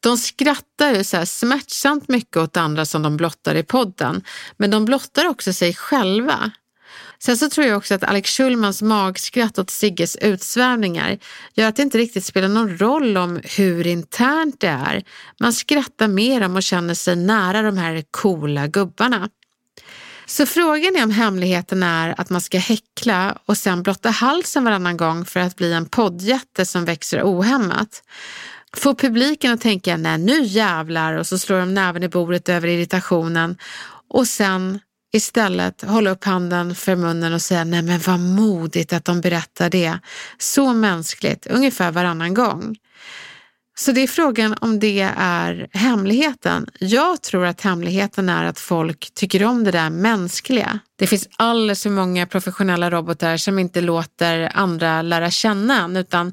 De 0.00 0.18
skrattar 0.18 0.94
ju 0.94 1.04
så 1.04 1.16
här 1.16 1.24
smärtsamt 1.24 2.08
mycket 2.08 2.36
åt 2.36 2.56
andra 2.56 2.84
som 2.84 3.02
de 3.02 3.16
blottar 3.16 3.54
i 3.54 3.62
podden, 3.62 4.22
men 4.56 4.70
de 4.70 4.84
blottar 4.84 5.26
också 5.28 5.52
sig 5.52 5.74
själva. 5.74 6.50
Sen 7.18 7.36
så 7.36 7.48
tror 7.48 7.66
jag 7.66 7.76
också 7.76 7.94
att 7.94 8.04
Alex 8.04 8.36
Schulmans 8.36 8.82
magskratt 8.82 9.58
åt 9.58 9.70
Sigges 9.70 10.16
utsvävningar 10.16 11.18
gör 11.54 11.68
att 11.68 11.76
det 11.76 11.82
inte 11.82 11.98
riktigt 11.98 12.24
spelar 12.24 12.48
någon 12.48 12.78
roll 12.78 13.16
om 13.16 13.40
hur 13.44 13.86
internt 13.86 14.60
det 14.60 14.68
är. 14.68 15.02
Man 15.40 15.52
skrattar 15.52 16.08
mer 16.08 16.44
om 16.44 16.56
och 16.56 16.62
känner 16.62 16.94
sig 16.94 17.16
nära 17.16 17.62
de 17.62 17.78
här 17.78 18.04
coola 18.10 18.66
gubbarna. 18.66 19.28
Så 20.30 20.46
frågan 20.46 20.96
är 20.96 21.02
om 21.02 21.10
hemligheten 21.10 21.82
är 21.82 22.20
att 22.20 22.30
man 22.30 22.40
ska 22.40 22.58
häckla 22.58 23.38
och 23.46 23.56
sen 23.56 23.82
blotta 23.82 24.10
halsen 24.10 24.64
varannan 24.64 24.96
gång 24.96 25.24
för 25.24 25.40
att 25.40 25.56
bli 25.56 25.72
en 25.72 25.86
poddjätte 25.86 26.66
som 26.66 26.84
växer 26.84 27.22
ohämmat. 27.22 28.02
Få 28.76 28.94
publiken 28.94 29.52
att 29.52 29.60
tänka, 29.60 29.96
nej 29.96 30.18
nu 30.18 30.42
jävlar 30.42 31.14
och 31.14 31.26
så 31.26 31.38
slår 31.38 31.58
de 31.58 31.74
näven 31.74 32.02
i 32.02 32.08
bordet 32.08 32.48
över 32.48 32.68
irritationen 32.68 33.56
och 34.08 34.26
sen 34.26 34.80
istället 35.12 35.82
hålla 35.82 36.10
upp 36.10 36.24
handen 36.24 36.74
för 36.74 36.96
munnen 36.96 37.32
och 37.32 37.42
säga, 37.42 37.64
nej 37.64 37.82
men 37.82 38.00
vad 38.00 38.20
modigt 38.20 38.92
att 38.92 39.04
de 39.04 39.20
berättar 39.20 39.70
det. 39.70 39.98
Så 40.38 40.72
mänskligt, 40.72 41.46
ungefär 41.46 41.90
varannan 41.90 42.34
gång. 42.34 42.76
Så 43.78 43.92
det 43.92 44.00
är 44.00 44.06
frågan 44.06 44.54
om 44.60 44.78
det 44.78 45.12
är 45.16 45.68
hemligheten. 45.72 46.66
Jag 46.78 47.22
tror 47.22 47.46
att 47.46 47.60
hemligheten 47.60 48.28
är 48.28 48.44
att 48.44 48.58
folk 48.58 49.14
tycker 49.14 49.44
om 49.44 49.64
det 49.64 49.70
där 49.70 49.90
mänskliga. 49.90 50.78
Det 50.98 51.06
finns 51.06 51.28
alldeles 51.36 51.82
för 51.82 51.90
många 51.90 52.26
professionella 52.26 52.90
robotar 52.90 53.36
som 53.36 53.58
inte 53.58 53.80
låter 53.80 54.50
andra 54.54 55.02
lära 55.02 55.30
känna 55.30 55.84
en 55.84 55.96
utan 55.96 56.32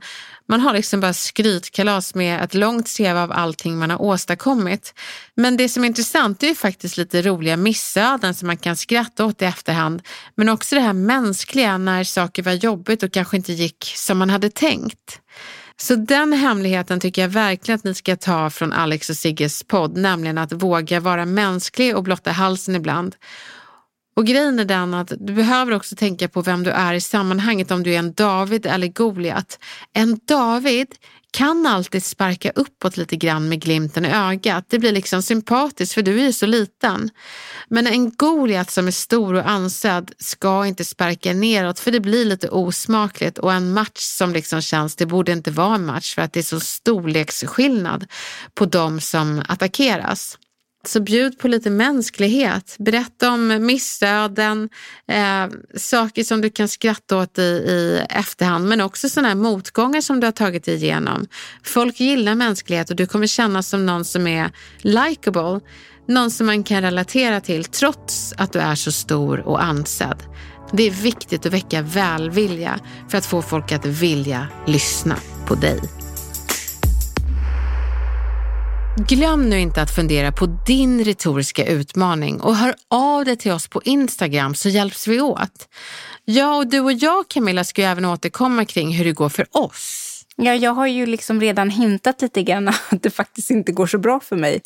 man 0.49 0.61
har 0.61 0.73
liksom 0.73 0.99
bara 0.99 1.13
skrytkalas 1.13 2.15
med 2.15 2.43
ett 2.43 2.53
långt 2.53 2.97
CV 2.97 3.17
av 3.17 3.31
allting 3.31 3.77
man 3.77 3.89
har 3.89 4.01
åstadkommit. 4.01 4.93
Men 5.35 5.57
det 5.57 5.69
som 5.69 5.83
är 5.83 5.87
intressant 5.87 6.43
är 6.43 6.47
ju 6.47 6.55
faktiskt 6.55 6.97
lite 6.97 7.21
roliga 7.21 7.57
missöden 7.57 8.33
som 8.33 8.47
man 8.47 8.57
kan 8.57 8.75
skratta 8.75 9.25
åt 9.25 9.41
i 9.41 9.45
efterhand. 9.45 10.01
Men 10.35 10.49
också 10.49 10.75
det 10.75 10.81
här 10.81 10.93
mänskliga 10.93 11.77
när 11.77 12.03
saker 12.03 12.43
var 12.43 12.51
jobbigt 12.51 13.03
och 13.03 13.11
kanske 13.11 13.37
inte 13.37 13.53
gick 13.53 13.93
som 13.95 14.17
man 14.17 14.29
hade 14.29 14.49
tänkt. 14.49 15.21
Så 15.81 15.95
den 15.95 16.33
hemligheten 16.33 16.99
tycker 16.99 17.21
jag 17.21 17.29
verkligen 17.29 17.75
att 17.75 17.83
ni 17.83 17.93
ska 17.93 18.15
ta 18.15 18.49
från 18.49 18.73
Alex 18.73 19.09
och 19.09 19.17
Sigges 19.17 19.63
podd, 19.63 19.97
nämligen 19.97 20.37
att 20.37 20.53
våga 20.53 20.99
vara 20.99 21.25
mänsklig 21.25 21.95
och 21.95 22.03
blotta 22.03 22.31
halsen 22.31 22.75
ibland. 22.75 23.15
Och 24.15 24.25
grejen 24.25 24.59
är 24.59 24.65
den 24.65 24.93
att 24.93 25.11
du 25.19 25.33
behöver 25.33 25.71
också 25.71 25.95
tänka 25.95 26.27
på 26.27 26.41
vem 26.41 26.63
du 26.63 26.71
är 26.71 26.93
i 26.93 27.01
sammanhanget, 27.01 27.71
om 27.71 27.83
du 27.83 27.93
är 27.93 27.99
en 27.99 28.13
David 28.13 28.65
eller 28.65 28.87
Goliat. 28.87 29.59
En 29.93 30.19
David 30.27 30.87
kan 31.31 31.65
alltid 31.65 32.03
sparka 32.03 32.51
uppåt 32.55 32.97
lite 32.97 33.15
grann 33.15 33.49
med 33.49 33.61
glimten 33.61 34.05
i 34.05 34.11
ögat. 34.11 34.65
Det 34.69 34.79
blir 34.79 34.91
liksom 34.91 35.21
sympatiskt 35.21 35.93
för 35.93 36.01
du 36.01 36.19
är 36.19 36.25
ju 36.25 36.33
så 36.33 36.45
liten. 36.45 37.09
Men 37.67 37.87
en 37.87 38.11
Goliat 38.11 38.71
som 38.71 38.87
är 38.87 38.91
stor 38.91 39.33
och 39.33 39.49
ansedd 39.49 40.11
ska 40.17 40.65
inte 40.65 40.85
sparka 40.85 41.33
neråt 41.33 41.79
för 41.79 41.91
det 41.91 41.99
blir 41.99 42.25
lite 42.25 42.49
osmakligt 42.49 43.37
och 43.37 43.53
en 43.53 43.73
match 43.73 43.99
som 43.99 44.33
liksom 44.33 44.61
känns, 44.61 44.95
det 44.95 45.05
borde 45.05 45.31
inte 45.31 45.51
vara 45.51 45.75
en 45.75 45.85
match 45.85 46.15
för 46.15 46.21
att 46.21 46.33
det 46.33 46.39
är 46.39 46.43
så 46.43 46.59
storleksskillnad 46.59 48.05
på 48.53 48.65
de 48.65 49.01
som 49.01 49.43
attackeras. 49.47 50.37
Så 50.87 50.99
bjud 51.01 51.39
på 51.39 51.47
lite 51.47 51.69
mänsklighet. 51.69 52.75
Berätta 52.79 53.31
om 53.31 53.65
missöden, 53.65 54.69
eh, 55.07 55.47
saker 55.75 56.23
som 56.23 56.41
du 56.41 56.49
kan 56.49 56.67
skratta 56.67 57.17
åt 57.17 57.37
i, 57.37 57.41
i 57.41 58.05
efterhand, 58.09 58.67
men 58.67 58.81
också 58.81 59.09
sådana 59.09 59.27
här 59.27 59.35
motgångar 59.35 60.01
som 60.01 60.19
du 60.19 60.27
har 60.27 60.31
tagit 60.31 60.65
dig 60.65 60.75
igenom. 60.75 61.27
Folk 61.63 61.99
gillar 61.99 62.35
mänsklighet 62.35 62.89
och 62.89 62.95
du 62.95 63.05
kommer 63.05 63.27
kännas 63.27 63.69
som 63.69 63.85
någon 63.85 64.05
som 64.05 64.27
är 64.27 64.51
likable. 64.77 65.59
Någon 66.07 66.31
som 66.31 66.45
man 66.45 66.63
kan 66.63 66.81
relatera 66.81 67.41
till 67.41 67.65
trots 67.65 68.33
att 68.37 68.53
du 68.53 68.59
är 68.59 68.75
så 68.75 68.91
stor 68.91 69.39
och 69.39 69.63
ansedd. 69.63 70.23
Det 70.71 70.83
är 70.83 70.91
viktigt 70.91 71.45
att 71.45 71.53
väcka 71.53 71.81
välvilja 71.81 72.79
för 73.09 73.17
att 73.17 73.25
få 73.25 73.41
folk 73.41 73.71
att 73.71 73.85
vilja 73.85 74.47
lyssna 74.67 75.15
på 75.47 75.55
dig. 75.55 75.96
Glöm 79.05 79.49
nu 79.49 79.59
inte 79.59 79.81
att 79.81 79.95
fundera 79.95 80.31
på 80.31 80.45
din 80.45 81.03
retoriska 81.03 81.65
utmaning 81.65 82.41
och 82.41 82.55
hör 82.55 82.75
av 82.87 83.25
dig 83.25 83.37
till 83.37 83.51
oss 83.51 83.67
på 83.67 83.81
Instagram 83.83 84.55
så 84.55 84.69
hjälps 84.69 85.07
vi 85.07 85.21
åt. 85.21 85.67
Ja, 86.25 86.55
och 86.55 86.67
du 86.67 86.79
och 86.79 86.93
jag 86.93 87.27
Camilla 87.27 87.63
ska 87.63 87.81
ju 87.81 87.87
även 87.87 88.05
återkomma 88.05 88.65
kring 88.65 88.93
hur 88.93 89.05
det 89.05 89.11
går 89.11 89.29
för 89.29 89.47
oss. 89.51 90.23
Ja, 90.35 90.55
jag 90.55 90.71
har 90.71 90.87
ju 90.87 91.05
liksom 91.05 91.41
redan 91.41 91.69
hintat 91.69 92.21
lite 92.21 92.43
grann 92.43 92.67
att 92.89 93.03
det 93.03 93.09
faktiskt 93.09 93.51
inte 93.51 93.71
går 93.71 93.87
så 93.87 93.97
bra 93.97 94.19
för 94.19 94.35
mig. 94.35 94.61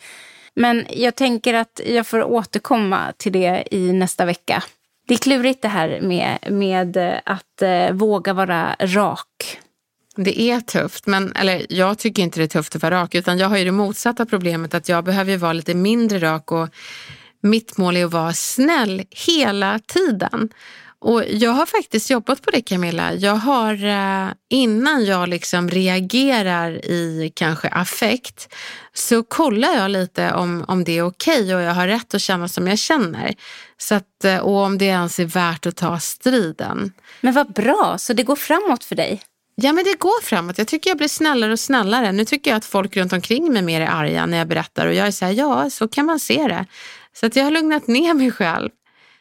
Men 0.55 0.85
jag 0.89 1.15
tänker 1.15 1.53
att 1.53 1.81
jag 1.85 2.07
får 2.07 2.23
återkomma 2.23 3.13
till 3.17 3.31
det 3.31 3.67
i 3.71 3.93
nästa 3.93 4.25
vecka. 4.25 4.63
Det 5.07 5.13
är 5.13 5.17
klurigt 5.17 5.61
det 5.61 5.67
här 5.67 6.01
med, 6.01 6.37
med 6.51 7.21
att 7.25 7.61
eh, 7.61 7.91
våga 7.91 8.33
vara 8.33 8.75
rak. 8.79 9.59
Det 10.23 10.41
är 10.41 10.59
tufft, 10.61 11.07
men 11.07 11.33
eller 11.35 11.65
jag 11.69 11.97
tycker 11.97 12.23
inte 12.23 12.39
det 12.39 12.43
är 12.43 12.47
tufft 12.47 12.75
att 12.75 12.81
vara 12.81 13.01
rak 13.01 13.15
utan 13.15 13.37
jag 13.37 13.49
har 13.49 13.57
ju 13.57 13.65
det 13.65 13.71
motsatta 13.71 14.25
problemet 14.25 14.73
att 14.73 14.89
jag 14.89 15.03
behöver 15.03 15.37
vara 15.37 15.53
lite 15.53 15.73
mindre 15.73 16.19
rak 16.19 16.51
och 16.51 16.69
mitt 17.41 17.77
mål 17.77 17.97
är 17.97 18.05
att 18.05 18.11
vara 18.11 18.33
snäll 18.33 19.03
hela 19.09 19.79
tiden. 19.79 20.49
Och 21.03 21.23
jag 21.29 21.51
har 21.51 21.65
faktiskt 21.65 22.09
jobbat 22.09 22.41
på 22.41 22.51
det 22.51 22.61
Camilla. 22.61 23.13
Jag 23.13 23.35
har 23.35 23.85
eh, 23.85 24.29
innan 24.49 25.05
jag 25.05 25.29
liksom 25.29 25.69
reagerar 25.69 26.85
i 26.85 27.31
kanske 27.35 27.67
affekt 27.67 28.53
så 28.93 29.23
kollar 29.23 29.73
jag 29.73 29.91
lite 29.91 30.33
om, 30.33 30.65
om 30.67 30.83
det 30.83 30.97
är 30.97 31.01
okej 31.03 31.43
okay 31.43 31.55
och 31.55 31.61
jag 31.61 31.73
har 31.73 31.87
rätt 31.87 32.13
att 32.13 32.21
känna 32.21 32.47
som 32.47 32.67
jag 32.67 32.79
känner. 32.79 33.33
Så 33.77 33.95
att, 33.95 34.25
eh, 34.25 34.37
och 34.37 34.57
om 34.57 34.77
det 34.77 34.85
ens 34.85 35.19
är 35.19 35.25
värt 35.25 35.65
att 35.65 35.75
ta 35.75 35.99
striden. 35.99 36.93
Men 37.21 37.33
vad 37.33 37.53
bra, 37.53 37.95
så 37.97 38.13
det 38.13 38.23
går 38.23 38.35
framåt 38.35 38.83
för 38.83 38.95
dig? 38.95 39.21
Ja 39.63 39.73
men 39.73 39.83
det 39.83 39.99
går 39.99 40.21
framåt. 40.21 40.57
Jag 40.57 40.67
tycker 40.67 40.89
jag 40.89 40.97
blir 40.97 41.07
snällare 41.07 41.51
och 41.51 41.59
snällare. 41.59 42.11
Nu 42.11 42.25
tycker 42.25 42.51
jag 42.51 42.57
att 42.57 42.65
folk 42.65 42.97
runt 42.97 43.13
omkring 43.13 43.53
mig 43.53 43.61
mer 43.61 43.81
är 43.81 43.87
arga 43.87 44.25
när 44.25 44.37
jag 44.37 44.47
berättar 44.47 44.87
och 44.87 44.93
jag 44.93 45.07
är 45.07 45.11
så 45.11 45.25
här, 45.25 45.31
ja 45.31 45.69
så 45.69 45.87
kan 45.87 46.05
man 46.05 46.19
se 46.19 46.47
det. 46.47 46.65
Så 47.13 47.25
att 47.25 47.35
jag 47.35 47.43
har 47.43 47.51
lugnat 47.51 47.87
ner 47.87 48.13
mig 48.13 48.31
själv. 48.31 48.69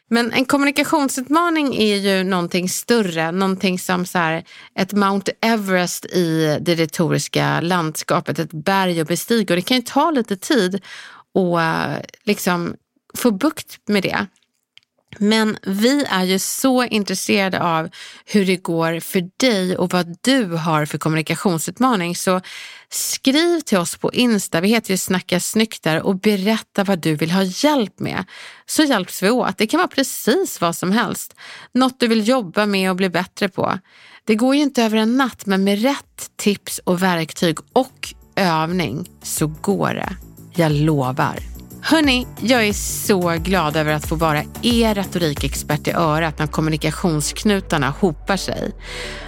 Men 0.09 0.31
en 0.31 0.45
kommunikationsutmaning 0.45 1.75
är 1.75 1.95
ju 1.95 2.23
någonting 2.23 2.69
större, 2.69 3.31
någonting 3.31 3.79
som 3.79 4.05
så 4.05 4.17
här, 4.17 4.43
ett 4.75 4.93
Mount 4.93 5.31
Everest 5.41 6.05
i 6.05 6.57
det 6.61 6.75
retoriska 6.75 7.61
landskapet, 7.61 8.39
ett 8.39 8.53
berg 8.53 8.99
att 8.99 9.07
bestiga 9.07 9.53
och 9.53 9.55
det 9.55 9.61
kan 9.61 9.77
ju 9.77 9.83
ta 9.83 10.11
lite 10.11 10.37
tid 10.37 10.75
att 11.33 11.59
eh, 11.59 12.05
liksom 12.23 12.75
få 13.17 13.31
bukt 13.31 13.79
med 13.87 14.03
det. 14.03 14.27
Men 15.17 15.57
vi 15.61 16.05
är 16.09 16.23
ju 16.23 16.39
så 16.39 16.83
intresserade 16.83 17.61
av 17.61 17.89
hur 18.25 18.45
det 18.45 18.55
går 18.55 18.99
för 18.99 19.29
dig 19.37 19.77
och 19.77 19.93
vad 19.93 20.17
du 20.21 20.45
har 20.45 20.85
för 20.85 20.97
kommunikationsutmaning. 20.97 22.15
Så 22.15 22.41
skriv 22.89 23.59
till 23.59 23.77
oss 23.77 23.97
på 23.97 24.13
Insta, 24.13 24.61
vi 24.61 24.67
heter 24.67 24.91
ju 24.91 24.97
Snacka 24.97 25.39
snyggt 25.39 25.83
där 25.83 26.01
och 26.01 26.19
berätta 26.19 26.83
vad 26.83 26.99
du 26.99 27.15
vill 27.15 27.31
ha 27.31 27.43
hjälp 27.43 27.99
med. 27.99 28.25
Så 28.65 28.83
hjälps 28.83 29.23
vi 29.23 29.29
åt. 29.29 29.57
Det 29.57 29.67
kan 29.67 29.77
vara 29.77 29.87
precis 29.87 30.61
vad 30.61 30.75
som 30.75 30.91
helst. 30.91 31.35
Något 31.73 31.99
du 31.99 32.07
vill 32.07 32.27
jobba 32.27 32.65
med 32.65 32.89
och 32.89 32.95
bli 32.95 33.09
bättre 33.09 33.49
på. 33.49 33.79
Det 34.25 34.35
går 34.35 34.55
ju 34.55 34.61
inte 34.61 34.83
över 34.83 34.97
en 34.97 35.17
natt 35.17 35.45
men 35.45 35.63
med 35.63 35.81
rätt 35.81 36.31
tips 36.37 36.81
och 36.83 37.03
verktyg 37.03 37.57
och 37.73 38.13
övning 38.35 39.09
så 39.23 39.47
går 39.47 39.93
det. 39.93 40.15
Jag 40.55 40.71
lovar. 40.71 41.50
Hörni, 41.83 42.27
jag 42.39 42.67
är 42.67 42.73
så 42.73 43.37
glad 43.43 43.75
över 43.75 43.93
att 43.93 44.07
få 44.07 44.15
vara 44.15 44.43
er 44.61 44.95
retorikexpert 44.95 45.87
i 45.87 45.91
örat 45.91 46.39
när 46.39 46.47
kommunikationsknutarna 46.47 47.89
hopar 47.89 48.37
sig. 48.37 48.71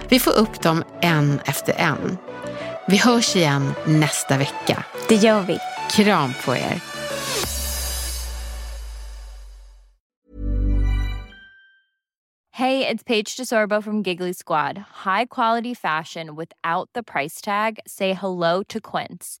Vi 0.08 0.18
får 0.20 0.30
upp 0.30 0.62
dem 0.62 0.84
en 1.00 1.40
efter 1.44 1.74
en. 1.80 2.18
Vi 2.88 2.96
hörs 2.96 3.36
igen 3.36 3.72
nästa 3.86 4.38
vecka. 4.38 4.84
Det 5.08 5.14
gör 5.14 5.42
vi. 5.42 5.58
Kram 5.90 6.32
på 6.44 6.56
er. 6.56 6.80
Hey, 12.50 12.86
it's 12.86 13.02
Paige 13.04 13.36
DeSorbo 13.36 13.82
from 13.82 14.02
Giggly 14.02 14.32
Squad. 14.32 14.78
High 15.04 15.24
quality 15.24 15.74
fashion 15.74 16.36
without 16.36 16.88
the 16.94 17.02
price 17.02 17.40
tag. 17.40 17.78
Say 17.86 18.12
hello 18.12 18.62
to 18.68 18.80
Quince. 18.80 19.40